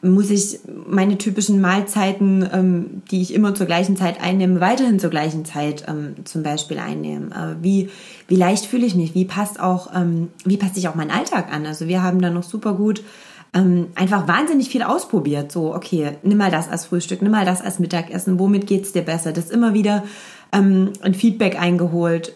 [0.00, 5.10] muss ich meine typischen Mahlzeiten, ähm, die ich immer zur gleichen Zeit einnehme, weiterhin zur
[5.10, 7.32] gleichen Zeit ähm, zum Beispiel einnehmen?
[7.32, 7.90] Äh, wie,
[8.28, 9.14] wie leicht fühle ich mich?
[9.14, 11.66] Wie passt auch, ähm, wie passt sich auch mein Alltag an?
[11.66, 13.02] Also wir haben da noch super gut
[13.94, 15.50] einfach wahnsinnig viel ausprobiert.
[15.50, 19.00] So, okay, nimm mal das als Frühstück, nimm mal das als Mittagessen, womit geht's dir
[19.00, 19.32] besser?
[19.32, 20.02] Das immer wieder
[20.50, 22.34] ein Feedback eingeholt,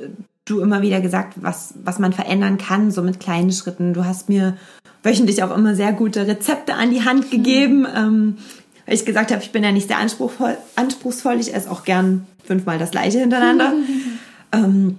[0.50, 3.94] du immer wieder gesagt, was, was man verändern kann, so mit kleinen Schritten.
[3.94, 4.56] Du hast mir
[5.02, 7.80] wöchentlich auch immer sehr gute Rezepte an die Hand gegeben.
[7.80, 7.86] Mhm.
[7.96, 8.38] Ähm,
[8.86, 11.38] weil ich gesagt habe, ich bin ja nicht sehr anspruchsvoll, anspruchsvoll.
[11.38, 13.72] ich esse auch gern fünfmal das gleiche hintereinander.
[14.52, 14.98] ähm,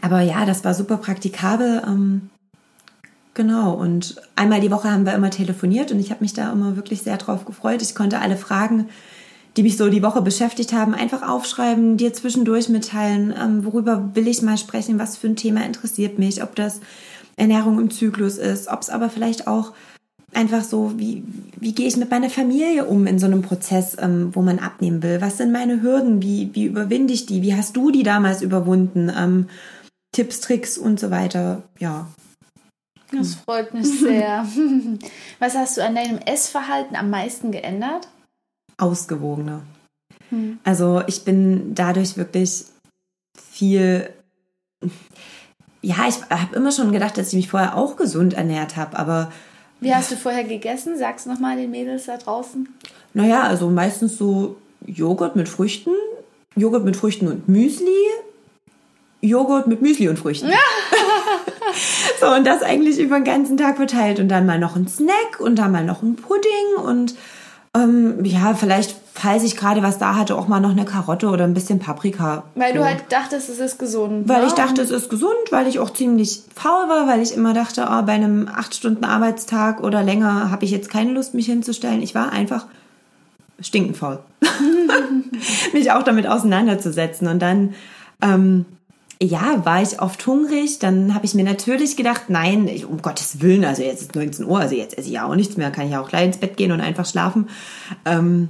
[0.00, 1.82] aber ja, das war super praktikabel.
[1.84, 2.30] Ähm,
[3.34, 6.76] genau, und einmal die Woche haben wir immer telefoniert und ich habe mich da immer
[6.76, 7.82] wirklich sehr drauf gefreut.
[7.82, 8.88] Ich konnte alle Fragen
[9.60, 14.26] die mich so die Woche beschäftigt haben, einfach aufschreiben, dir zwischendurch mitteilen, ähm, worüber will
[14.26, 16.80] ich mal sprechen, was für ein Thema interessiert mich, ob das
[17.36, 19.74] Ernährung im Zyklus ist, ob es aber vielleicht auch
[20.32, 21.24] einfach so, wie,
[21.58, 25.02] wie gehe ich mit meiner Familie um in so einem Prozess, ähm, wo man abnehmen
[25.02, 25.20] will?
[25.20, 26.22] Was sind meine Hürden?
[26.22, 27.42] Wie, wie überwinde ich die?
[27.42, 29.12] Wie hast du die damals überwunden?
[29.14, 29.50] Ähm,
[30.12, 31.64] Tipps, Tricks und so weiter.
[31.78, 32.08] Ja.
[33.12, 34.46] Das freut mich sehr.
[35.38, 38.08] Was hast du an deinem Essverhalten am meisten geändert?
[38.80, 39.62] Ausgewogener.
[40.30, 40.58] Hm.
[40.64, 42.64] Also ich bin dadurch wirklich
[43.50, 44.10] viel.
[45.82, 49.32] Ja, ich habe immer schon gedacht, dass ich mich vorher auch gesund ernährt habe, aber.
[49.80, 50.98] Wie hast du vorher gegessen?
[50.98, 52.68] Sag's nochmal den Mädels da draußen.
[53.14, 55.92] Naja, also meistens so Joghurt mit Früchten,
[56.54, 57.86] Joghurt mit Früchten und Müsli,
[59.22, 60.50] Joghurt mit Müsli und Früchten.
[62.20, 64.18] so, und das eigentlich über den ganzen Tag verteilt.
[64.20, 67.14] Und dann mal noch ein Snack und dann mal noch ein Pudding und
[67.76, 71.44] ähm, ja, vielleicht, falls ich gerade was da hatte, auch mal noch eine Karotte oder
[71.44, 72.42] ein bisschen Paprika.
[72.56, 72.78] Weil so.
[72.78, 74.28] du halt dachtest, es ist gesund.
[74.28, 74.48] Weil ne?
[74.48, 77.86] ich dachte, es ist gesund, weil ich auch ziemlich faul war, weil ich immer dachte,
[77.88, 82.02] oh, bei einem acht Stunden Arbeitstag oder länger habe ich jetzt keine Lust, mich hinzustellen.
[82.02, 82.66] Ich war einfach
[83.60, 84.18] stinkend faul.
[85.72, 87.28] mich auch damit auseinanderzusetzen.
[87.28, 87.74] Und dann
[88.20, 88.66] ähm,
[89.22, 90.78] ja, war ich oft hungrig.
[90.78, 94.46] Dann habe ich mir natürlich gedacht, nein, ich, um Gottes Willen, also jetzt ist 19
[94.46, 96.38] Uhr, also jetzt esse ich ja auch nichts mehr, kann ich ja auch gleich ins
[96.38, 97.48] Bett gehen und einfach schlafen.
[98.04, 98.48] Ähm,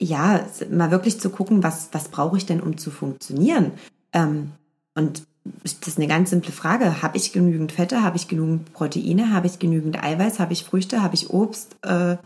[0.00, 3.72] ja, mal wirklich zu gucken, was, was brauche ich denn, um zu funktionieren?
[4.12, 4.52] Ähm,
[4.94, 5.24] und
[5.62, 7.02] das ist eine ganz simple Frage.
[7.02, 8.02] Habe ich genügend Fette?
[8.02, 9.32] Habe ich genügend Proteine?
[9.32, 10.40] Habe ich genügend Eiweiß?
[10.40, 11.02] Habe ich Früchte?
[11.02, 11.76] Habe ich Obst?
[11.82, 12.16] Äh,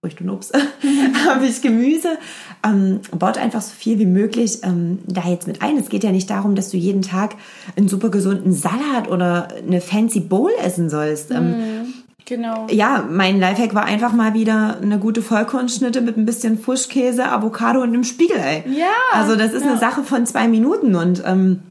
[0.00, 0.54] Früchte und Obst,
[1.26, 2.18] habe ich Gemüse.
[2.64, 5.76] Ähm, baut einfach so viel wie möglich ähm, da jetzt mit ein.
[5.76, 7.34] Es geht ja nicht darum, dass du jeden Tag
[7.76, 11.32] einen super gesunden Salat oder eine fancy Bowl essen sollst.
[11.32, 11.94] Ähm, mm,
[12.26, 12.68] genau.
[12.70, 17.82] Ja, mein Lifehack war einfach mal wieder eine gute Vollkornschnitte mit ein bisschen Frischkäse, Avocado
[17.82, 18.64] und einem Spiegelei.
[18.68, 18.86] Ja.
[19.12, 19.70] Also das ist ja.
[19.70, 21.62] eine Sache von zwei Minuten und ähm,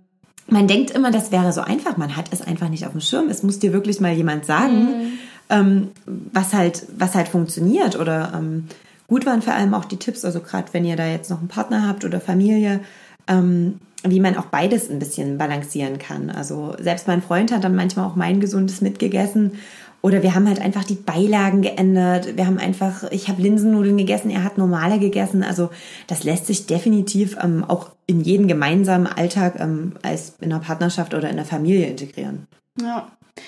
[0.49, 1.95] man denkt immer, das wäre so einfach.
[1.95, 3.29] Man hat es einfach nicht auf dem Schirm.
[3.29, 4.83] Es muss dir wirklich mal jemand sagen.
[4.83, 5.17] Mm
[5.49, 7.97] ähm, was halt, was halt funktioniert.
[7.97, 8.67] Oder ähm,
[9.07, 11.47] gut waren vor allem auch die Tipps, also gerade wenn ihr da jetzt noch einen
[11.47, 12.81] Partner habt oder Familie,
[13.27, 16.29] ähm, wie man auch beides ein bisschen balancieren kann.
[16.29, 19.53] Also selbst mein Freund hat dann manchmal auch mein gesundes mitgegessen.
[20.01, 22.37] Oder wir haben halt einfach die Beilagen geändert.
[22.37, 25.43] Wir haben einfach, ich habe Linsennudeln gegessen, er hat normale gegessen.
[25.43, 25.71] Also
[26.05, 31.15] das lässt sich definitiv ähm, auch in jeden gemeinsamen Alltag ähm, als in einer Partnerschaft
[31.15, 32.47] oder in der Familie integrieren.
[32.79, 33.07] Ja,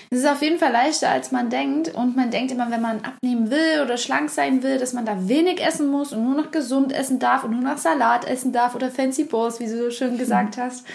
[0.09, 1.93] es ist auf jeden Fall leichter, als man denkt.
[1.93, 5.27] Und man denkt immer, wenn man abnehmen will oder schlank sein will, dass man da
[5.27, 8.75] wenig essen muss und nur noch gesund essen darf und nur noch Salat essen darf
[8.75, 10.85] oder Fancy Balls, wie du so schön gesagt hast.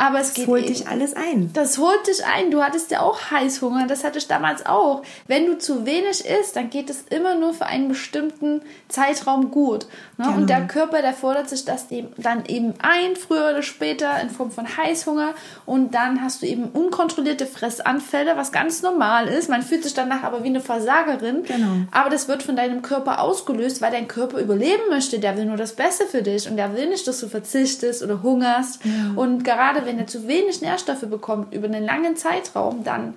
[0.00, 0.44] Aber es das geht.
[0.44, 1.50] Das holt eben, dich alles ein.
[1.52, 2.52] Das holt dich ein.
[2.52, 3.88] Du hattest ja auch Heißhunger.
[3.88, 5.02] Das hatte ich damals auch.
[5.26, 9.86] Wenn du zu wenig isst, dann geht es immer nur für einen bestimmten Zeitraum gut.
[10.16, 10.24] Ne?
[10.24, 10.36] Genau.
[10.36, 14.30] Und der Körper, der fordert sich das eben, dann eben ein, früher oder später, in
[14.30, 15.34] Form von Heißhunger.
[15.66, 19.50] Und dann hast du eben unkontrollierte Fressanfälle, was ganz normal ist.
[19.50, 21.42] Man fühlt sich danach aber wie eine Versagerin.
[21.42, 21.88] Genau.
[21.90, 25.18] Aber das wird von deinem Körper ausgelöst, weil dein Körper überleben möchte.
[25.18, 26.48] Der will nur das Beste für dich.
[26.48, 28.84] Und der will nicht, dass du verzichtest oder hungerst.
[28.84, 29.20] Ja.
[29.20, 33.14] Und gerade wenn er zu wenig Nährstoffe bekommt über einen langen Zeitraum, dann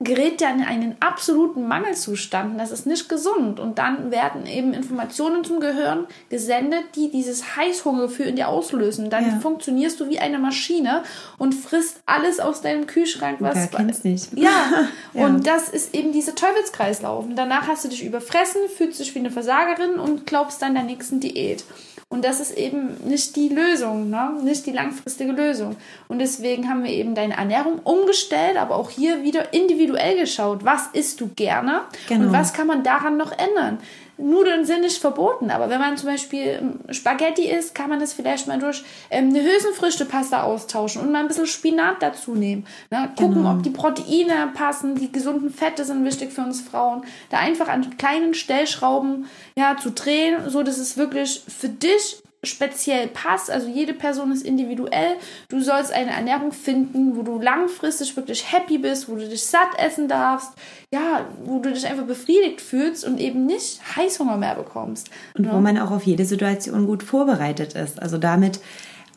[0.00, 3.60] gerät er in einen absoluten Mangelzustand das ist nicht gesund.
[3.60, 9.10] Und dann werden eben Informationen zum Gehirn gesendet, die dieses Heißhungergefühl in dir auslösen.
[9.10, 9.40] Dann ja.
[9.40, 11.02] funktionierst du wie eine Maschine
[11.38, 13.54] und frisst alles aus deinem Kühlschrank, was.
[13.54, 14.28] Wer kennt's nicht.
[14.38, 14.88] Ja.
[15.14, 15.26] ja.
[15.26, 17.24] Und das ist eben dieser Teufelskreislauf.
[17.24, 20.84] Und danach hast du dich überfressen, fühlst dich wie eine Versagerin und glaubst dann der
[20.84, 21.64] nächsten Diät.
[22.10, 24.38] Und das ist eben nicht die Lösung, ne?
[24.42, 25.76] nicht die langfristige Lösung.
[26.08, 30.88] Und deswegen haben wir eben deine Ernährung umgestellt, aber auch hier wieder individuell geschaut, was
[30.92, 32.26] isst du gerne genau.
[32.26, 33.78] und was kann man daran noch ändern.
[34.18, 38.12] Nudeln sind nicht verboten, aber wenn man zum Beispiel ähm, Spaghetti isst, kann man das
[38.12, 42.66] vielleicht mal durch ähm, eine Hülsenfrüchtepasta austauschen und mal ein bisschen Spinat dazu nehmen.
[42.90, 43.10] Ne?
[43.16, 43.52] Gucken, genau.
[43.52, 47.02] ob die Proteine passen, die gesunden Fette sind wichtig für uns Frauen.
[47.30, 53.08] Da einfach an kleinen Stellschrauben ja, zu drehen, so dass es wirklich für dich speziell
[53.08, 53.50] passt.
[53.50, 55.16] Also jede Person ist individuell.
[55.48, 59.78] Du sollst eine Ernährung finden, wo du langfristig wirklich happy bist, wo du dich satt
[59.78, 60.52] essen darfst,
[60.92, 65.10] ja, wo du dich einfach befriedigt fühlst und eben nicht Heißhunger mehr bekommst.
[65.36, 65.52] Und ja.
[65.52, 68.00] wo man auch auf jede Situation gut vorbereitet ist.
[68.00, 68.60] Also damit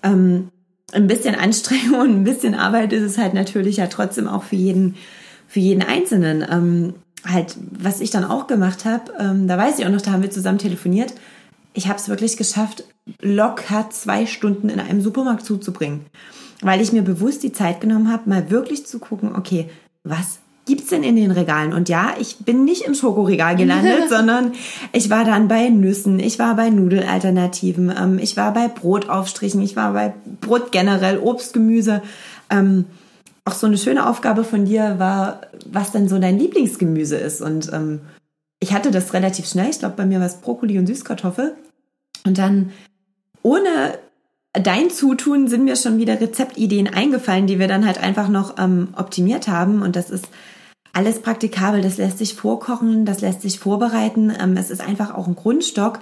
[0.03, 0.49] ähm,
[0.91, 4.55] ein bisschen Anstrengung und ein bisschen Arbeit ist es halt natürlich ja trotzdem auch für
[4.55, 4.95] jeden,
[5.47, 6.45] für jeden Einzelnen.
[6.49, 6.93] Ähm,
[7.27, 10.23] halt, was ich dann auch gemacht habe, ähm, da weiß ich auch noch, da haben
[10.23, 11.13] wir zusammen telefoniert.
[11.73, 12.83] Ich habe es wirklich geschafft,
[13.21, 16.05] locker zwei Stunden in einem Supermarkt zuzubringen,
[16.61, 19.69] weil ich mir bewusst die Zeit genommen habe, mal wirklich zu gucken, okay,
[20.03, 21.73] was gibt's denn in den Regalen?
[21.73, 24.53] Und ja, ich bin nicht im Schokoregal gelandet, sondern
[24.91, 29.75] ich war dann bei Nüssen, ich war bei Nudelalternativen, ähm, ich war bei Brotaufstrichen, ich
[29.75, 32.01] war bei Brot generell, Obst, Gemüse.
[32.49, 32.85] Ähm,
[33.43, 37.41] auch so eine schöne Aufgabe von dir war, was denn so dein Lieblingsgemüse ist.
[37.41, 38.01] Und ähm,
[38.61, 39.69] ich hatte das relativ schnell.
[39.69, 41.55] Ich glaube, bei mir war es Brokkoli und Süßkartoffel.
[42.25, 42.71] Und dann
[43.41, 43.97] ohne
[44.53, 48.89] dein Zutun sind mir schon wieder Rezeptideen eingefallen, die wir dann halt einfach noch ähm,
[48.95, 49.81] optimiert haben.
[49.81, 50.27] Und das ist
[50.93, 51.81] alles praktikabel.
[51.81, 54.31] Das lässt sich vorkochen, das lässt sich vorbereiten.
[54.39, 55.99] Ähm, es ist einfach auch ein Grundstock,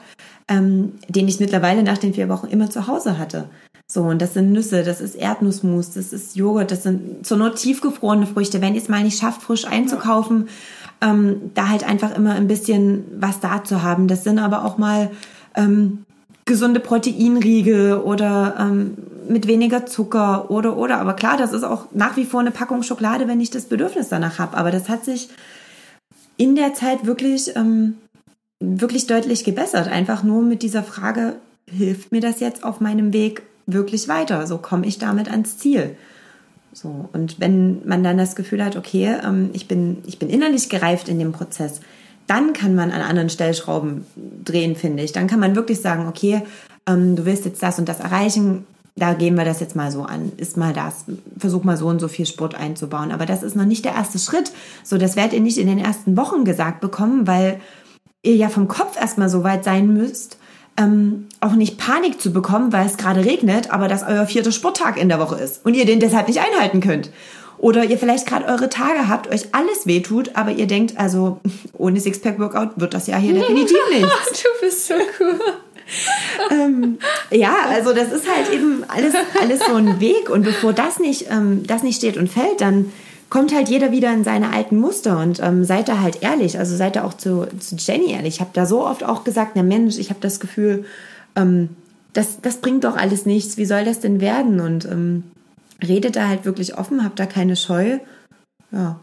[0.49, 3.49] ähm, den ich mittlerweile nach den vier Wochen immer zu Hause hatte.
[3.87, 7.55] So, und das sind Nüsse, das ist Erdnussmus, das ist Joghurt, das sind zur Not
[7.55, 8.61] tiefgefrorene Früchte.
[8.61, 10.53] Wenn ihr es mal nicht schafft, frisch einzukaufen, ja.
[11.01, 14.07] Ähm, da halt einfach immer ein bisschen was da zu haben.
[14.07, 15.11] Das sind aber auch mal
[15.55, 16.05] ähm,
[16.45, 20.99] gesunde Proteinriegel oder ähm, mit weniger Zucker oder oder.
[20.99, 24.09] Aber klar, das ist auch nach wie vor eine Packung Schokolade, wenn ich das Bedürfnis
[24.09, 24.57] danach habe.
[24.57, 25.29] Aber das hat sich
[26.37, 27.97] in der Zeit wirklich ähm,
[28.59, 29.87] wirklich deutlich gebessert.
[29.87, 31.35] Einfach nur mit dieser Frage,
[31.69, 34.47] hilft mir das jetzt auf meinem Weg wirklich weiter?
[34.47, 35.95] So komme ich damit ans Ziel.
[36.71, 40.69] So, und wenn man dann das Gefühl hat, okay, ähm, ich, bin, ich bin innerlich
[40.69, 41.81] gereift in dem Prozess,
[42.27, 44.05] dann kann man an anderen Stellschrauben
[44.45, 45.11] drehen, finde ich.
[45.11, 46.43] Dann kann man wirklich sagen, okay,
[46.87, 50.03] ähm, du willst jetzt das und das erreichen, da gehen wir das jetzt mal so
[50.03, 51.05] an, ist mal das,
[51.37, 53.11] versuch mal so und so viel Sport einzubauen.
[53.11, 54.51] Aber das ist noch nicht der erste Schritt.
[54.83, 57.59] So, das werdet ihr nicht in den ersten Wochen gesagt bekommen, weil
[58.21, 60.37] ihr ja vom Kopf erstmal so weit sein müsst,
[60.77, 64.97] ähm, auch nicht Panik zu bekommen, weil es gerade regnet, aber das euer vierter Sporttag
[64.97, 67.11] in der Woche ist und ihr den deshalb nicht einhalten könnt.
[67.57, 71.41] Oder ihr vielleicht gerade eure Tage habt, euch alles wehtut, aber ihr denkt, also
[71.73, 74.05] ohne Sixpack-Workout wird das ja hier definitiv nicht.
[74.05, 75.39] du bist so cool.
[76.51, 76.99] ähm,
[77.31, 80.29] ja, also das ist halt eben alles, alles so ein Weg.
[80.29, 82.93] Und bevor das nicht, ähm, das nicht steht und fällt, dann
[83.29, 86.57] kommt halt jeder wieder in seine alten Muster und ähm, seid da halt ehrlich.
[86.57, 88.35] Also seid da auch zu, zu Jenny ehrlich.
[88.35, 90.85] Ich habe da so oft auch gesagt, na Mensch, ich habe das Gefühl,
[91.35, 91.69] ähm,
[92.13, 93.57] das, das bringt doch alles nichts.
[93.57, 94.59] Wie soll das denn werden?
[94.59, 95.23] Und ähm,
[95.85, 97.99] redet da halt wirklich offen, habt da keine Scheu.
[98.71, 98.99] Ja,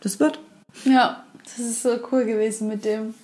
[0.00, 0.40] das wird.
[0.84, 3.14] Ja, das ist so cool gewesen mit dem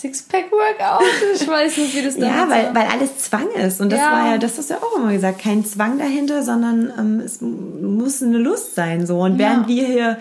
[0.00, 1.02] Sixpack-Workout.
[1.34, 3.80] Ich weiß nicht, wie das da Ja, weil, weil alles Zwang ist.
[3.80, 4.12] Und das ja.
[4.12, 7.40] war ja, das hast du ja auch immer gesagt, kein Zwang dahinter, sondern ähm, es
[7.40, 9.06] muss eine Lust sein.
[9.06, 9.20] so.
[9.20, 9.76] Und während ja.
[9.76, 10.18] wir hier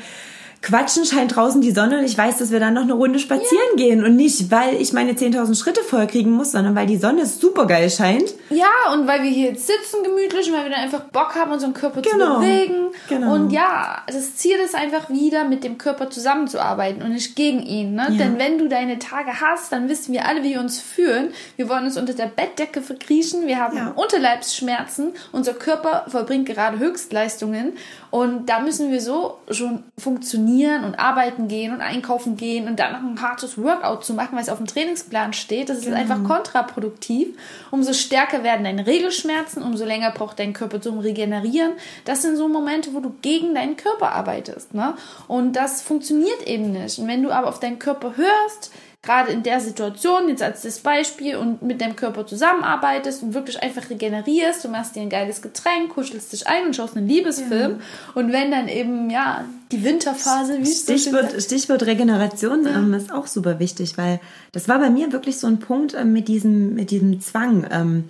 [0.62, 3.78] quatschen, scheint draußen die Sonne und ich weiß, dass wir dann noch eine Runde spazieren
[3.78, 3.86] ja.
[3.86, 7.26] gehen und nicht, weil ich meine 10.000 Schritte voll kriegen muss, sondern weil die Sonne
[7.26, 8.34] super geil scheint.
[8.50, 11.52] Ja, und weil wir hier jetzt sitzen gemütlich und weil wir dann einfach Bock haben,
[11.52, 12.36] unseren Körper genau.
[12.36, 12.76] zu bewegen.
[13.08, 13.34] Genau.
[13.36, 17.93] Und ja, das Ziel ist einfach wieder mit dem Körper zusammenzuarbeiten und nicht gegen ihn.
[17.93, 18.08] Ne?
[18.10, 18.17] Ja.
[18.17, 21.34] Denn wenn du deine Tage hast, dann wissen wir alle, wie wir uns fühlen.
[21.56, 23.91] Wir wollen uns unter der Bettdecke verkriechen, wir haben ja.
[23.96, 27.74] Unterleibsschmerzen, unser Körper vollbringt gerade Höchstleistungen
[28.10, 30.47] und da müssen wir so schon funktionieren
[30.84, 34.44] und arbeiten gehen und einkaufen gehen und dann noch ein hartes Workout zu machen, weil
[34.44, 35.70] es auf dem Trainingsplan steht.
[35.70, 35.98] Das ist genau.
[35.98, 37.38] einfach kontraproduktiv.
[37.72, 41.74] Umso stärker werden deine Regelschmerzen, umso länger braucht dein Körper zum Regenerieren.
[42.06, 44.74] Das sind so Momente, wo du gegen deinen Körper arbeitest.
[44.74, 44.94] Ne?
[45.28, 47.00] Und das funktioniert eben nicht.
[47.00, 48.72] Und wenn du aber auf deinen Körper hörst,
[49.08, 53.62] gerade in der Situation, jetzt als das Beispiel, und mit deinem Körper zusammenarbeitest und wirklich
[53.63, 57.72] einfach regenerierst, du machst dir ein geiles Getränk, kuschelst dich ein und schaust einen Liebesfilm.
[57.72, 57.78] Ja.
[58.15, 62.78] Und wenn dann eben, ja, die Winterphase, wie Stichwort, Stichwort Regeneration ja.
[62.78, 64.20] ähm, ist auch super wichtig, weil
[64.52, 67.65] das war bei mir wirklich so ein Punkt ähm, mit, diesem, mit diesem Zwang.
[67.72, 68.04] Ähm,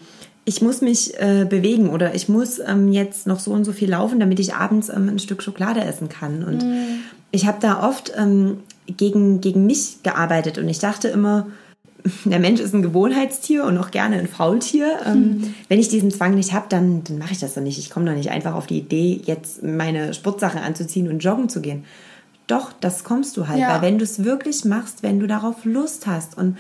[0.46, 3.92] ich muss mich äh, bewegen oder ich muss ähm, jetzt noch so und so viel
[3.92, 6.44] laufen, damit ich abends ähm, ein Stück Schokolade essen kann.
[6.44, 7.04] Und mm.
[7.32, 11.48] ich habe da oft ähm, gegen, gegen mich gearbeitet und ich dachte immer,
[12.26, 14.98] der Mensch ist ein Gewohnheitstier und auch gerne ein Faultier.
[15.06, 15.54] Mhm.
[15.68, 17.78] Wenn ich diesen Zwang nicht habe, dann, dann mache ich das doch nicht.
[17.78, 21.62] Ich komme doch nicht einfach auf die Idee, jetzt meine Sportsachen anzuziehen und joggen zu
[21.62, 21.84] gehen.
[22.48, 23.74] Doch, das kommst du halt, ja.
[23.74, 26.58] weil wenn du es wirklich machst, wenn du darauf Lust hast und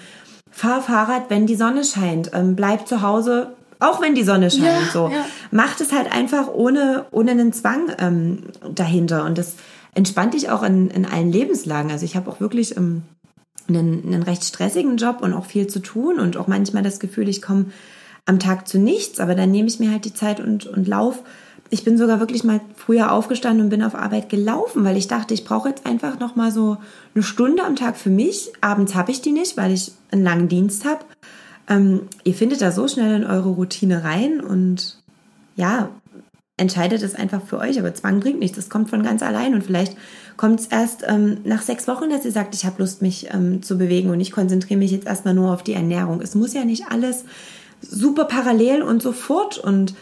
[0.51, 4.63] fahr Fahrrad, wenn die Sonne scheint, ähm, bleib zu Hause, auch wenn die Sonne scheint.
[4.63, 5.25] Ja, so ja.
[5.51, 8.39] macht es halt einfach ohne ohne einen Zwang ähm,
[8.73, 9.53] dahinter und das
[9.97, 11.91] entspannt dich auch in, in allen Lebenslagen.
[11.91, 13.01] Also ich habe auch wirklich ähm,
[13.67, 17.27] einen, einen recht stressigen Job und auch viel zu tun und auch manchmal das Gefühl,
[17.27, 17.65] ich komme
[18.25, 21.23] am Tag zu nichts, aber dann nehme ich mir halt die Zeit und, und lauf.
[21.69, 25.33] Ich bin sogar wirklich mal früher aufgestanden und bin auf Arbeit gelaufen, weil ich dachte,
[25.33, 26.77] ich brauche jetzt einfach noch mal so
[27.15, 28.53] eine Stunde am Tag für mich.
[28.61, 31.03] Abends habe ich die nicht, weil ich einen langen Dienst habe.
[31.67, 35.01] Ähm, ihr findet da so schnell in eure Routine rein und
[35.55, 35.89] ja,
[36.57, 37.79] entscheidet es einfach für euch.
[37.79, 38.57] Aber Zwang bringt nichts.
[38.57, 39.95] Das kommt von ganz allein und vielleicht
[40.35, 43.61] kommt es erst ähm, nach sechs Wochen, dass ihr sagt, ich habe Lust, mich ähm,
[43.61, 46.21] zu bewegen und ich konzentriere mich jetzt erstmal nur auf die Ernährung.
[46.21, 47.23] Es muss ja nicht alles
[47.81, 49.93] super parallel und sofort und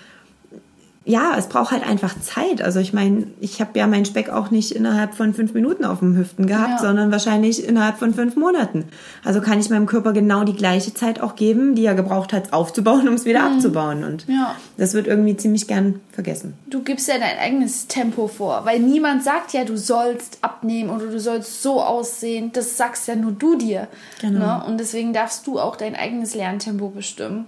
[1.08, 2.64] ja, es braucht halt einfach Zeit.
[2.64, 6.00] Also ich meine, ich habe ja meinen Speck auch nicht innerhalb von fünf Minuten auf
[6.00, 6.78] dem Hüften gehabt, Ja.
[6.80, 8.86] sondern wahrscheinlich innerhalb von fünf Monaten.
[9.24, 12.54] Also kann ich meinem Körper genau die gleiche Zeit auch geben, die er gebraucht hat,
[12.54, 14.04] aufzubauen, um es wieder abzubauen.
[14.04, 14.34] Und Mhm.
[14.34, 14.56] Ja.
[14.78, 16.56] das wird irgendwie ziemlich gern vergessen.
[16.72, 21.06] Du gibst ja dein eigenes Tempo vor, weil niemand sagt ja, du sollst abnehmen oder
[21.06, 22.50] du sollst so aussehen.
[22.54, 23.88] Das sagst ja nur du dir.
[24.22, 24.40] Genau.
[24.40, 24.64] Ne?
[24.66, 27.46] Und deswegen darfst du auch dein eigenes Lerntempo bestimmen.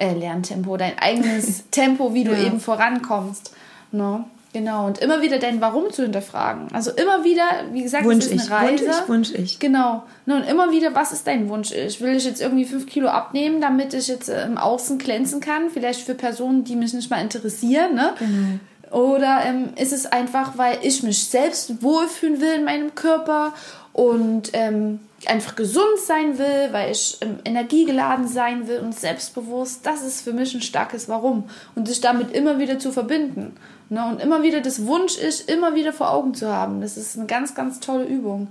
[0.00, 2.46] Äh, Lerntempo, dein eigenes Tempo, wie du Ja.
[2.46, 3.52] eben vorankommst.
[3.92, 4.24] Ne?
[4.52, 4.86] Genau.
[4.86, 6.66] Und immer wieder dein Warum zu hinterfragen.
[6.72, 9.00] Also immer wieder, wie gesagt, Wunsch es ist ich, eine Wunsch Reise.
[9.04, 9.58] ich, Wunsch ich.
[9.60, 10.02] Genau.
[10.26, 11.70] Ne, Und immer wieder, was ist dein Wunsch?
[11.70, 15.40] Ich will ich jetzt irgendwie fünf Kilo abnehmen, damit ich jetzt äh, im Außen glänzen
[15.40, 15.70] kann?
[15.72, 18.12] Vielleicht für Personen, die mich nicht mal interessieren, ne?
[18.90, 23.54] Oder ähm, ist es einfach, weil ich mich selbst wohlfühlen will in meinem Körper
[23.92, 29.84] und ähm, einfach gesund sein will, weil ich ähm, energiegeladen sein will und selbstbewusst?
[29.84, 31.44] Das ist für mich ein starkes Warum.
[31.74, 33.56] Und sich damit immer wieder zu verbinden.
[33.88, 34.04] Ne?
[34.06, 36.80] Und immer wieder das Wunsch ist, immer wieder vor Augen zu haben.
[36.80, 38.48] Das ist eine ganz, ganz tolle Übung.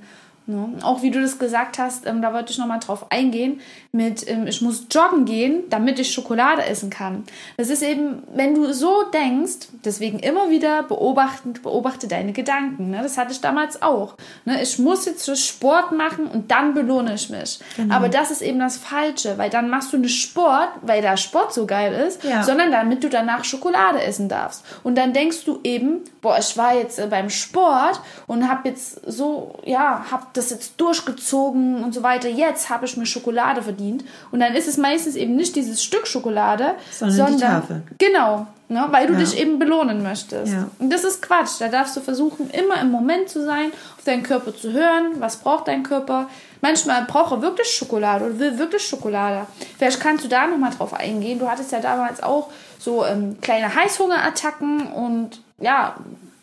[0.50, 0.74] Ne?
[0.82, 4.47] Auch wie du das gesagt hast, ähm, da wollte ich nochmal drauf eingehen, mit ähm,
[4.47, 7.24] ich muss joggen gehen, damit ich Schokolade essen kann.
[7.58, 12.89] Das ist eben, wenn du so denkst, deswegen immer wieder beobachten, beobachte deine Gedanken.
[12.89, 13.00] Ne?
[13.04, 14.16] Das hatte ich damals auch.
[14.45, 14.62] Ne?
[14.62, 17.60] Ich muss jetzt Sport machen und dann belohne ich mich.
[17.89, 21.54] Aber das ist eben das Falsche, weil dann machst du nicht Sport, weil der Sport
[21.54, 22.41] so geil ist, Ja.
[22.41, 24.64] sondern damit du danach Schokolade essen darfst.
[24.84, 29.02] Und dann denkst du eben, boah, ich war jetzt äh, beim Sport und habe jetzt
[29.10, 32.28] so, ja, habe das jetzt durchgezogen und so weiter.
[32.30, 34.04] Jetzt habe ich mir Schokolade verdient.
[34.32, 37.84] Und dann ist es meistens eben nicht dieses Stück Schokolade, Sondern die Tafel.
[37.98, 39.20] Genau, ne, weil du Ja.
[39.20, 40.54] dich eben belohnen möchtest.
[40.54, 40.68] Ja.
[40.80, 41.60] Und das ist Quatsch.
[41.60, 45.14] Da darfst du versuchen, immer im Moment zu sein, auf deinen Körper zu hören.
[45.20, 46.30] Was braucht dein Körper?
[46.62, 49.46] Manchmal braucht er wirklich Schokolade oder will wirklich Schokolade.
[49.78, 51.40] Vielleicht kannst du da nochmal drauf eingehen.
[51.40, 55.96] Du hattest ja damals auch so ähm, kleine Heißhungerattacken und ja,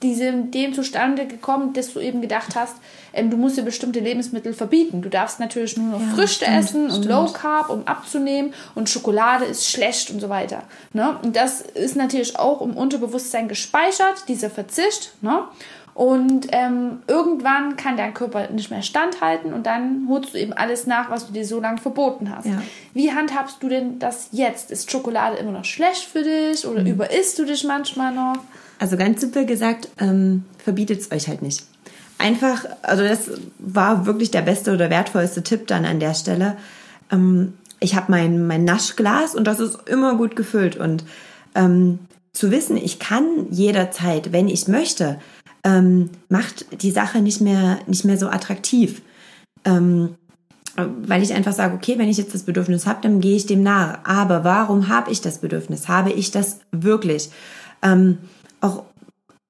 [0.06, 2.76] die sind dem zustande gekommen, dass du eben gedacht hast,
[3.12, 5.02] ähm, du musst dir bestimmte Lebensmittel verbieten.
[5.02, 7.06] Du darfst natürlich nur noch Ja, Früchte stimmt, essen und stimmt.
[7.06, 10.62] Low Carb, um abzunehmen und Schokolade ist schlecht und so weiter.
[10.92, 11.18] Ne?
[11.22, 15.12] Und das ist natürlich auch im Unterbewusstsein gespeichert, dieser Verzicht.
[15.22, 15.42] Ne?
[15.96, 20.86] Und ähm, irgendwann kann dein Körper nicht mehr standhalten und dann holst du eben alles
[20.86, 22.44] nach, was du dir so lange verboten hast.
[22.44, 22.60] Ja.
[22.92, 24.70] Wie handhabst du denn das jetzt?
[24.70, 28.36] Ist Schokolade immer noch schlecht für dich oder überisst du dich manchmal noch?
[28.78, 31.64] Also ganz simpel gesagt, ähm, verbietet es euch halt nicht.
[32.18, 36.58] Einfach, also das war wirklich der beste oder wertvollste Tipp dann an der Stelle.
[37.10, 40.76] Ähm, ich habe mein, mein Naschglas und das ist immer gut gefüllt.
[40.76, 41.04] Und
[41.54, 42.00] ähm,
[42.34, 45.18] zu wissen, ich kann jederzeit, wenn ich möchte,
[45.66, 49.02] ähm, macht die Sache nicht mehr, nicht mehr so attraktiv.
[49.64, 50.14] Ähm,
[50.76, 53.62] weil ich einfach sage, okay, wenn ich jetzt das Bedürfnis habe, dann gehe ich dem
[53.62, 53.98] nach.
[54.04, 55.88] Aber warum habe ich das Bedürfnis?
[55.88, 57.30] Habe ich das wirklich?
[57.82, 58.18] Ähm,
[58.60, 58.84] auch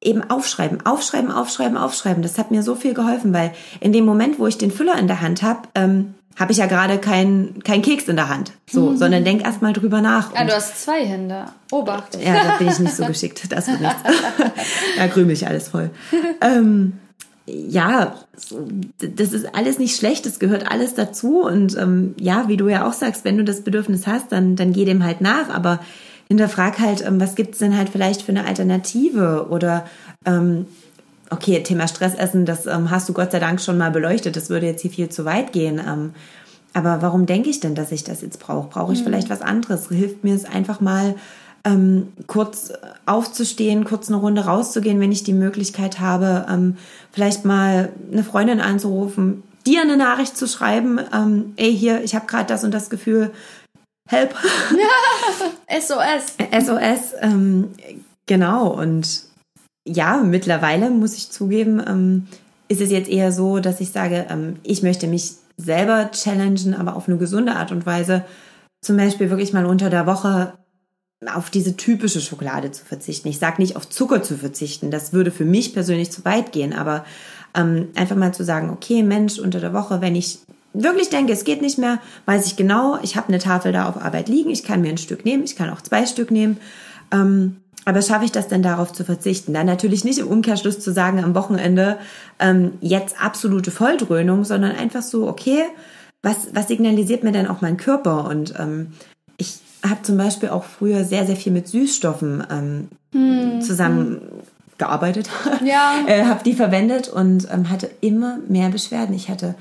[0.00, 2.22] eben aufschreiben, aufschreiben, aufschreiben, aufschreiben.
[2.22, 5.08] Das hat mir so viel geholfen, weil in dem Moment, wo ich den Füller in
[5.08, 8.52] der Hand habe, ähm, habe ich ja gerade keinen kein Keks in der Hand.
[8.70, 10.34] So, sondern denk erst mal drüber nach.
[10.34, 11.46] Ah, Und- du hast zwei Hände.
[11.72, 12.16] Obacht.
[12.22, 13.50] ja, da bin ich nicht so geschickt.
[13.50, 13.96] Das wird nichts.
[14.98, 15.90] da krümel ich alles voll.
[16.40, 16.94] Ähm,
[17.46, 18.14] ja,
[18.98, 21.40] das ist alles nicht schlecht, das gehört alles dazu.
[21.42, 24.72] Und ähm, ja, wie du ja auch sagst, wenn du das Bedürfnis hast, dann, dann
[24.72, 25.48] geh dem halt nach.
[25.48, 25.80] Aber
[26.28, 29.46] hinterfrag halt, ähm, was gibt's denn halt vielleicht für eine Alternative?
[29.50, 29.86] Oder
[30.24, 30.66] ähm,
[31.30, 34.36] okay, Thema Stressessen, das ähm, hast du Gott sei Dank schon mal beleuchtet.
[34.36, 35.78] Das würde jetzt hier viel zu weit gehen.
[35.78, 36.14] Ähm,
[36.72, 38.68] aber warum denke ich denn, dass ich das jetzt brauche?
[38.68, 39.88] Brauche ich vielleicht was anderes?
[39.88, 41.14] Hilft mir es einfach mal,
[41.66, 42.72] ähm, kurz
[43.06, 46.76] aufzustehen, kurz eine Runde rauszugehen, wenn ich die Möglichkeit habe, ähm,
[47.10, 52.26] vielleicht mal eine Freundin anzurufen, dir eine Nachricht zu schreiben, ähm, ey, hier, ich habe
[52.26, 53.32] gerade das und das Gefühl,
[54.08, 54.36] help,
[55.68, 56.36] SOS.
[56.64, 57.70] SOS, ähm,
[58.26, 58.68] genau.
[58.68, 59.24] Und
[59.86, 62.26] ja, mittlerweile muss ich zugeben, ähm,
[62.68, 66.96] ist es jetzt eher so, dass ich sage, ähm, ich möchte mich selber challengen, aber
[66.96, 68.24] auf eine gesunde Art und Weise.
[68.82, 70.52] Zum Beispiel wirklich mal unter der Woche
[71.32, 73.28] auf diese typische Schokolade zu verzichten.
[73.28, 76.74] Ich sage nicht auf Zucker zu verzichten, das würde für mich persönlich zu weit gehen,
[76.74, 77.04] aber
[77.54, 80.40] ähm, einfach mal zu sagen, okay, Mensch, unter der Woche, wenn ich
[80.74, 83.96] wirklich denke, es geht nicht mehr, weiß ich genau, ich habe eine Tafel da auf
[83.96, 86.58] Arbeit liegen, ich kann mir ein Stück nehmen, ich kann auch zwei Stück nehmen.
[87.10, 87.56] Ähm,
[87.86, 89.54] aber schaffe ich das denn darauf zu verzichten?
[89.54, 91.98] Dann natürlich nicht im Umkehrschluss zu sagen am Wochenende
[92.40, 95.62] ähm, jetzt absolute Volldröhnung, sondern einfach so, okay,
[96.20, 98.26] was, was signalisiert mir denn auch mein Körper?
[98.28, 98.88] Und ähm,
[99.36, 103.60] ich habe zum Beispiel auch früher sehr, sehr viel mit Süßstoffen ähm, hm.
[103.62, 105.30] zusammengearbeitet,
[105.64, 105.94] ja.
[106.08, 109.14] äh, habe die verwendet und ähm, hatte immer mehr Beschwerden.
[109.14, 109.54] Ich hatte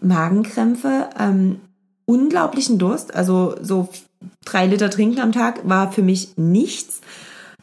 [0.00, 1.60] Magenkrämpfe, ähm,
[2.06, 3.88] unglaublichen Durst, also so
[4.44, 7.02] drei Liter trinken am Tag war für mich nichts.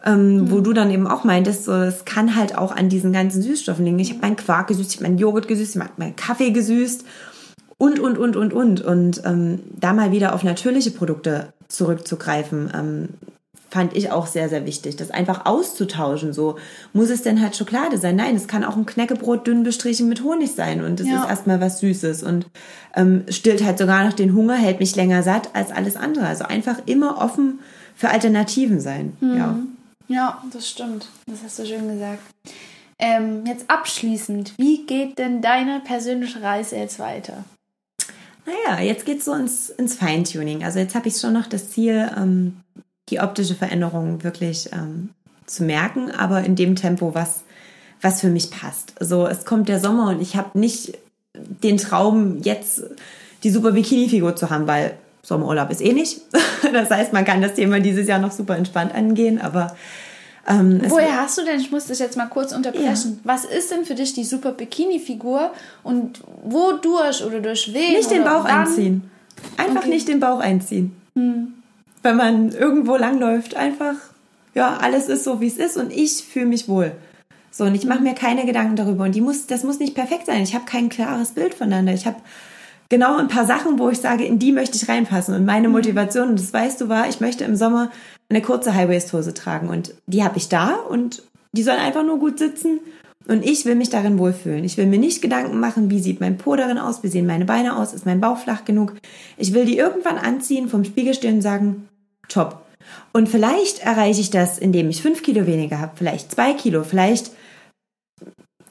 [0.06, 0.52] Ähm, mhm.
[0.52, 3.84] Wo du dann eben auch meintest, so, es kann halt auch an diesen ganzen Süßstoffen
[3.84, 4.00] liegen.
[4.00, 7.06] Ich habe meinen Quark gesüßt, ich habe meinen Joghurt gesüßt, ich habe meinen Kaffee gesüßt
[7.78, 8.82] und, und, und, und, und.
[8.82, 13.10] Und ähm, da mal wieder auf natürliche Produkte zurückzugreifen, ähm,
[13.76, 16.32] fand ich auch sehr, sehr wichtig, das einfach auszutauschen.
[16.32, 16.58] So,
[16.94, 18.16] muss es denn halt Schokolade sein?
[18.16, 21.24] Nein, es kann auch ein Knäckebrot dünn bestrichen mit Honig sein und es ja.
[21.24, 22.48] ist erstmal was Süßes und
[22.96, 26.26] ähm, stillt halt sogar noch den Hunger, hält mich länger satt als alles andere.
[26.26, 27.60] Also einfach immer offen
[27.96, 29.18] für Alternativen sein.
[29.20, 29.38] Mhm.
[29.38, 29.60] Ja.
[30.08, 31.08] Ja, das stimmt.
[31.28, 32.22] Das hast du schön gesagt.
[32.98, 37.44] Ähm, jetzt abschließend, wie geht denn deine persönliche Reise jetzt weiter?
[38.46, 40.64] Naja, jetzt geht es so ins, ins Feintuning.
[40.64, 42.58] Also jetzt habe ich schon noch das Ziel, ähm,
[43.10, 45.10] die optische Veränderung wirklich ähm,
[45.46, 47.44] zu merken, aber in dem Tempo, was,
[48.02, 48.94] was für mich passt.
[49.00, 50.98] So, es kommt der Sommer und ich habe nicht
[51.36, 52.84] den Traum, jetzt
[53.44, 56.22] die super Bikini-Figur zu haben, weil Sommerurlaub ist eh nicht.
[56.74, 59.76] Das heißt, man kann das Thema dieses Jahr noch super entspannt angehen, aber
[60.48, 63.20] ähm, Woher hast du denn, ich muss das jetzt mal kurz unterbrechen, ja.
[63.24, 65.52] was ist denn für dich die super Bikini-Figur
[65.84, 67.94] und wodurch oder durch wen?
[67.94, 69.10] Nicht den Bauch einziehen.
[69.58, 69.90] Einfach okay.
[69.90, 70.96] nicht den Bauch einziehen.
[71.16, 71.54] Hm.
[72.02, 73.96] Wenn man irgendwo langläuft, einfach,
[74.56, 76.94] ja, alles ist so, wie es ist und ich fühle mich wohl.
[77.52, 79.06] So, und ich mache mir keine Gedanken darüber.
[79.06, 80.42] Und die muss, das muss nicht perfekt sein.
[80.42, 81.94] Ich habe kein klares Bild voneinander.
[81.94, 82.18] Ich habe
[82.90, 85.36] genau ein paar Sachen, wo ich sage, in die möchte ich reinpassen.
[85.36, 85.74] Und meine mhm.
[85.74, 87.92] Motivation, und das weißt du, war, ich möchte im Sommer
[88.30, 92.40] eine kurze High-Waist-Hose tragen und die habe ich da und die soll einfach nur gut
[92.40, 92.80] sitzen
[93.28, 94.64] und ich will mich darin wohlfühlen.
[94.64, 97.46] Ich will mir nicht Gedanken machen, wie sieht mein Po darin aus, wie sehen meine
[97.46, 98.94] Beine aus, ist mein Bauch flach genug.
[99.38, 101.88] Ich will die irgendwann anziehen, vom Spiegel stehen und sagen,
[102.28, 102.62] top.
[103.14, 107.32] Und vielleicht erreiche ich das, indem ich fünf Kilo weniger habe, vielleicht zwei Kilo, vielleicht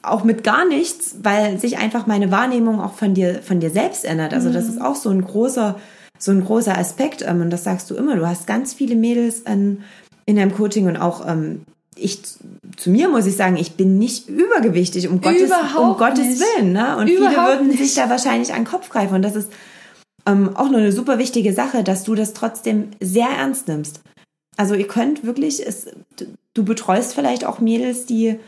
[0.07, 4.05] auch mit gar nichts, weil sich einfach meine Wahrnehmung auch von dir, von dir selbst
[4.05, 4.33] ändert.
[4.33, 4.69] Also das mhm.
[4.71, 5.75] ist auch so ein großer
[6.17, 7.21] so ein großer Aspekt.
[7.21, 8.15] Ähm, und das sagst du immer.
[8.15, 9.83] Du hast ganz viele Mädels in,
[10.25, 11.61] in deinem Coaching und auch ähm,
[11.97, 12.21] ich
[12.75, 16.73] zu mir muss ich sagen, ich bin nicht übergewichtig, um Gottes, um Gottes Willen.
[16.73, 16.97] Ne?
[16.97, 17.79] Und Überhaupt viele würden nicht.
[17.79, 19.15] sich da wahrscheinlich an den Kopf greifen.
[19.15, 19.51] Und das ist
[20.25, 24.01] ähm, auch nur eine super wichtige Sache, dass du das trotzdem sehr ernst nimmst.
[24.57, 25.87] Also ihr könnt wirklich, es,
[26.53, 28.39] du betreust vielleicht auch Mädels, die,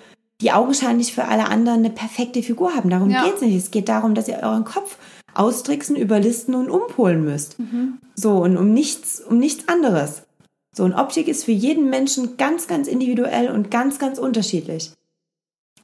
[0.41, 2.89] die augenscheinlich für alle anderen eine perfekte Figur haben.
[2.89, 3.25] Darum ja.
[3.25, 3.55] geht es nicht.
[3.55, 4.97] Es geht darum, dass ihr euren Kopf
[5.33, 7.59] austricksen, überlisten und umpolen müsst.
[7.59, 7.99] Mhm.
[8.15, 10.23] So, und um nichts, um nichts anderes.
[10.75, 14.91] So, und Optik ist für jeden Menschen ganz, ganz individuell und ganz, ganz unterschiedlich.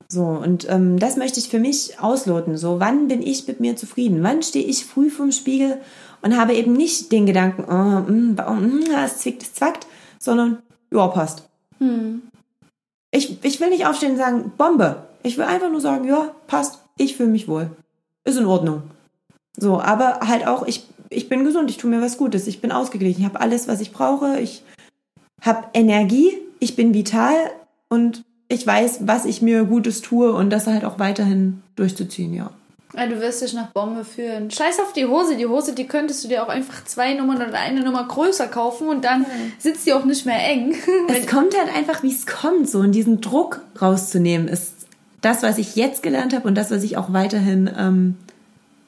[0.07, 2.57] So, und ähm, das möchte ich für mich ausloten.
[2.57, 4.21] So, wann bin ich mit mir zufrieden?
[4.21, 5.79] Wann stehe ich früh vom Spiegel
[6.21, 9.87] und habe eben nicht den Gedanken, oh, mm, mm, es zwickt, es zwackt,
[10.19, 10.59] sondern,
[10.91, 11.49] ja, passt.
[11.79, 12.21] Hm.
[13.13, 15.03] Ich, ich will nicht aufstehen und sagen, Bombe.
[15.21, 17.69] Ich will einfach nur sagen, ja, passt, ich fühle mich wohl.
[18.25, 18.83] Ist in Ordnung.
[19.55, 22.71] So, aber halt auch, ich, ich bin gesund, ich tue mir was Gutes, ich bin
[22.71, 24.63] ausgeglichen, ich habe alles, was ich brauche, ich
[25.41, 27.35] habe Energie, ich bin vital
[27.87, 32.49] und ich weiß, was ich mir Gutes tue und das halt auch weiterhin durchzuziehen, ja.
[32.95, 34.51] Ja, du wirst dich nach Bombe führen.
[34.51, 35.35] Scheiß auf die Hose.
[35.35, 38.87] Die Hose, die könntest du dir auch einfach zwei Nummern oder eine Nummer größer kaufen
[38.87, 39.25] und dann
[39.57, 40.75] sitzt die auch nicht mehr eng.
[41.07, 42.69] es kommt halt einfach, wie es kommt.
[42.69, 44.73] So, und diesen Druck rauszunehmen, ist
[45.21, 48.15] das, was ich jetzt gelernt habe und das, was ich auch weiterhin ähm,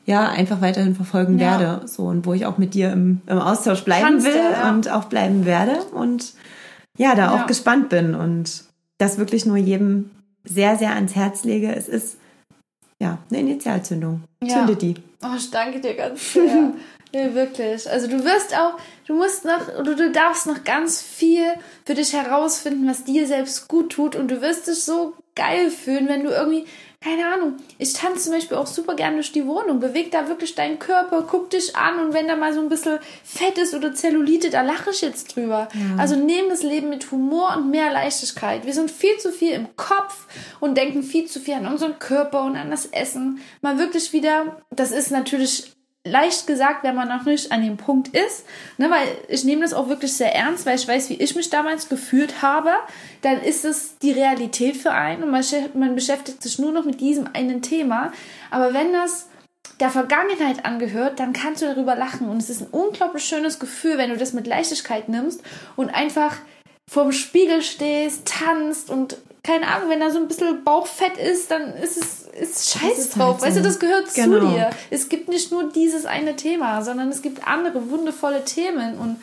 [0.05, 1.59] ja einfach weiterhin verfolgen ja.
[1.59, 1.87] werde.
[1.87, 4.69] So und wo ich auch mit dir im, im Austausch bleiben Kannst will du, ja.
[4.69, 6.33] und auch bleiben werde und
[6.97, 7.35] ja, da ja.
[7.35, 8.65] auch gespannt bin und
[8.97, 10.11] das wirklich nur jedem
[10.43, 11.75] sehr, sehr ans Herz lege.
[11.75, 12.17] Es ist
[12.99, 14.23] ja eine Initialzündung.
[14.45, 14.95] Zünde die.
[15.23, 16.73] Oh, ich danke dir ganz sehr.
[17.13, 17.89] ja, wirklich.
[17.89, 18.77] Also du wirst auch,
[19.07, 21.45] du musst noch, oder du darfst noch ganz viel
[21.85, 26.07] für dich herausfinden, was dir selbst gut tut und du wirst dich so geil fühlen,
[26.07, 26.65] wenn du irgendwie
[27.05, 30.55] keine Ahnung, ich tanze zum Beispiel auch super gerne durch die Wohnung, beweg da wirklich
[30.55, 33.93] deinen Körper, guck dich an und wenn da mal so ein bisschen Fett ist oder
[33.93, 35.67] Zellulite, da lache ich jetzt drüber.
[35.73, 35.97] Ja.
[35.99, 38.65] Also nehmen das Leben mit Humor und mehr Leichtigkeit.
[38.65, 40.25] Wir sind viel zu viel im Kopf
[40.59, 43.39] und denken viel zu viel an unseren Körper und an das Essen.
[43.61, 45.74] Mal wirklich wieder, das ist natürlich
[46.05, 48.45] leicht gesagt, wenn man noch nicht an dem Punkt ist,
[48.77, 51.49] ne, weil ich nehme das auch wirklich sehr ernst, weil ich weiß, wie ich mich
[51.49, 52.71] damals gefühlt habe,
[53.21, 55.43] dann ist es die Realität für einen und man,
[55.73, 58.13] man beschäftigt sich nur noch mit diesem einen Thema.
[58.51, 59.27] Aber wenn das
[59.79, 63.97] der Vergangenheit angehört, dann kannst du darüber lachen und es ist ein unglaublich schönes Gefühl,
[63.97, 65.41] wenn du das mit Leichtigkeit nimmst
[65.75, 66.37] und einfach
[66.87, 71.75] vorm Spiegel stehst, tanzt und keine Ahnung, wenn da so ein bisschen Bauchfett ist, dann
[71.75, 73.35] ist es ist scheiße ist drauf.
[73.35, 73.45] Halt so.
[73.45, 74.39] Weißt du, das gehört genau.
[74.39, 74.71] zu dir.
[74.89, 79.21] Es gibt nicht nur dieses eine Thema, sondern es gibt andere wundervolle Themen und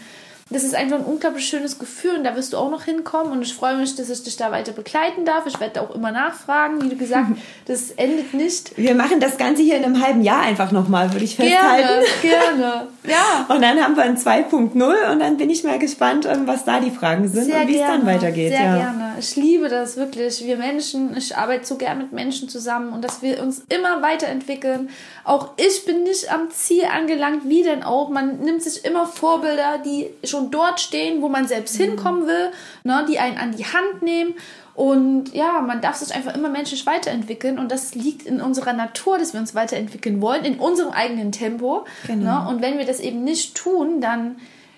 [0.53, 3.43] das ist einfach ein unglaublich schönes Gefühl und da wirst du auch noch hinkommen und
[3.43, 5.47] ich freue mich, dass ich dich da weiter begleiten darf.
[5.47, 7.29] Ich werde auch immer nachfragen, wie du gesagt,
[7.67, 8.77] das endet nicht.
[8.77, 12.05] Wir machen das Ganze hier in einem halben Jahr einfach nochmal, würde ich festhalten.
[12.23, 13.47] Gerne, gerne, ja.
[13.55, 16.81] Und dann haben wir ein 2.0 und dann bin ich mal gespannt, ähm, was da
[16.81, 18.53] die Fragen sind Sehr und wie es dann weitergeht.
[18.53, 18.77] Sehr ja.
[18.77, 19.15] gerne.
[19.19, 20.45] Ich liebe das wirklich.
[20.45, 24.91] Wir Menschen, ich arbeite so gern mit Menschen zusammen und dass wir uns immer weiterentwickeln.
[25.25, 28.11] Auch ich bin nicht am Ziel angelangt, wie denn auch.
[28.11, 31.85] Man nimmt sich immer Vorbilder, die schon schon dort stehen, wo man selbst mhm.
[31.85, 32.51] hinkommen will,
[32.85, 34.35] ne, die einen an die Hand nehmen.
[34.75, 39.19] Und ja, man darf sich einfach immer menschlich weiterentwickeln und das liegt in unserer Natur,
[39.19, 41.85] dass wir uns weiterentwickeln wollen, in unserem eigenen Tempo.
[42.07, 42.45] Genau.
[42.45, 42.49] Ne?
[42.49, 44.37] Und wenn wir das eben nicht tun, dann,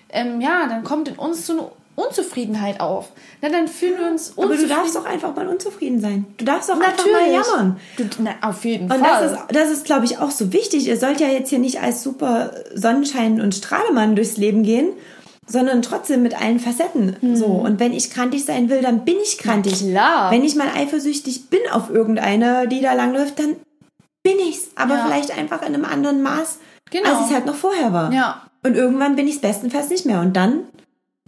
[0.09, 3.13] ähm, ja, dann kommt in uns so eine Unzufriedenheit auf.
[3.41, 4.51] Na, dann fühlen wir uns unzufrieden.
[4.51, 6.25] Aber du darfst doch einfach mal unzufrieden sein.
[6.35, 7.79] Du darfst doch einfach mal jammern.
[7.95, 8.99] Du, na, auf jeden und Fall.
[8.99, 10.87] Und das ist, das ist glaube ich, auch so wichtig.
[10.87, 14.89] Ihr sollt ja jetzt hier nicht als super Sonnenschein und Strahlemann durchs Leben gehen
[15.47, 17.15] sondern trotzdem mit allen Facetten.
[17.21, 17.35] Mhm.
[17.35, 17.45] So.
[17.45, 19.79] Und wenn ich krantig sein will, dann bin ich krantig.
[19.79, 20.31] klar.
[20.31, 23.55] Wenn ich mal eifersüchtig bin auf irgendeine, die da langläuft, dann
[24.23, 24.69] bin ich's.
[24.75, 25.05] Aber ja.
[25.05, 27.09] vielleicht einfach in einem anderen Maß, genau.
[27.09, 28.11] als es halt noch vorher war.
[28.11, 28.41] Ja.
[28.63, 30.21] Und irgendwann bin ich es bestenfalls nicht mehr.
[30.21, 30.61] Und dann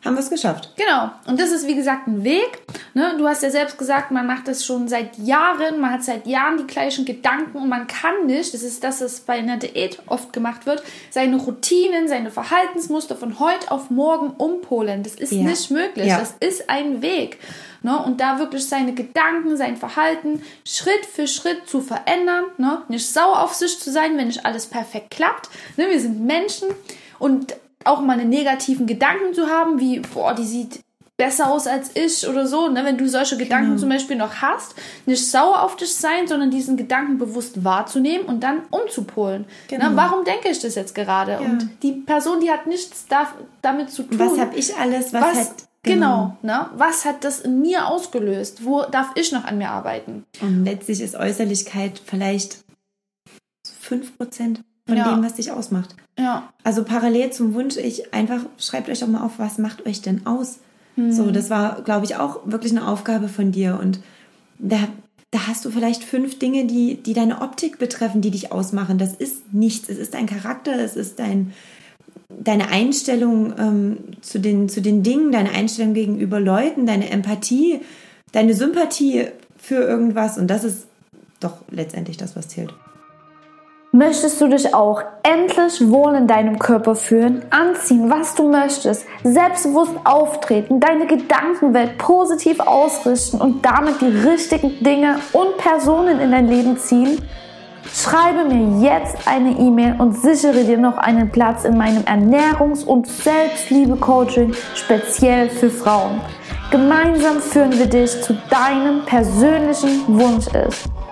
[0.06, 0.74] haben wir es geschafft.
[0.76, 1.10] Genau.
[1.26, 2.60] Und das ist, wie gesagt, ein Weg.
[2.94, 3.16] Ne?
[3.18, 6.58] Du hast ja selbst gesagt, man macht das schon seit Jahren, man hat seit Jahren
[6.58, 10.32] die gleichen Gedanken und man kann nicht, das ist das, was bei einer Diät oft
[10.34, 15.02] gemacht wird, seine Routinen, seine Verhaltensmuster von heute auf morgen umpolen.
[15.02, 15.42] Das ist ja.
[15.42, 16.08] nicht möglich.
[16.08, 16.20] Ja.
[16.20, 17.40] Das ist ein Weg.
[17.82, 17.98] Ne?
[17.98, 22.46] Und da wirklich seine Gedanken, sein Verhalten Schritt für Schritt zu verändern.
[22.58, 22.84] Ne?
[22.88, 25.50] Nicht sauer auf sich zu sein, wenn nicht alles perfekt klappt.
[25.76, 25.90] Ne?
[25.90, 26.68] Wir sind Menschen
[27.18, 27.56] und
[27.88, 30.82] auch mal einen negativen Gedanken zu haben, wie, boah, die sieht
[31.18, 32.86] besser aus als ich oder so, ne?
[32.86, 33.80] wenn du solche Gedanken genau.
[33.80, 34.76] zum Beispiel noch hast,
[35.08, 39.42] nicht sauer auf dich sein, sondern diesen Gedanken bewusst wahrzunehmen und dann umzupolen.
[39.42, 39.48] Ne?
[39.68, 39.90] Genau.
[39.90, 39.96] Ne?
[39.96, 41.34] Warum denke ich das jetzt gerade?
[41.34, 41.40] Ja.
[41.40, 43.28] Und die Person, die hat nichts da,
[43.64, 44.20] damit zu tun.
[44.20, 45.52] Was habe ich alles, was, was hat...
[45.84, 46.70] Genau, genau ne?
[46.76, 48.66] was hat das in mir ausgelöst?
[48.66, 50.26] Wo darf ich noch an mir arbeiten?
[50.42, 52.60] Und letztlich ist Äußerlichkeit vielleicht
[53.90, 55.14] 5% von ja.
[55.14, 55.96] dem, was dich ausmacht.
[56.18, 56.50] Ja.
[56.64, 60.26] Also parallel zum Wunsch, ich einfach, schreibt euch doch mal auf, was macht euch denn
[60.26, 60.60] aus?
[60.96, 61.12] Hm.
[61.12, 63.80] So, das war, glaube ich, auch wirklich eine Aufgabe von dir.
[63.80, 64.00] Und
[64.58, 64.78] da,
[65.32, 68.98] da hast du vielleicht fünf Dinge, die, die deine Optik betreffen, die dich ausmachen.
[68.98, 69.90] Das ist nichts.
[69.90, 71.54] Es ist dein Charakter, es ist dein,
[72.30, 77.82] deine Einstellung ähm, zu, den, zu den Dingen, deine Einstellung gegenüber Leuten, deine Empathie,
[78.32, 79.28] deine Sympathie
[79.58, 80.38] für irgendwas.
[80.38, 80.88] Und das ist
[81.40, 82.74] doch letztendlich das, was zählt.
[83.98, 89.94] Möchtest du dich auch endlich wohl in deinem Körper fühlen, anziehen, was du möchtest, selbstbewusst
[90.04, 96.78] auftreten, deine Gedankenwelt positiv ausrichten und damit die richtigen Dinge und Personen in dein Leben
[96.78, 97.28] ziehen?
[97.92, 103.08] Schreibe mir jetzt eine E-Mail und sichere dir noch einen Platz in meinem Ernährungs- und
[103.08, 106.22] Selbstliebe-Coaching speziell für Frauen.
[106.70, 110.88] Gemeinsam führen wir dich zu deinem persönlichen Wunsch ist.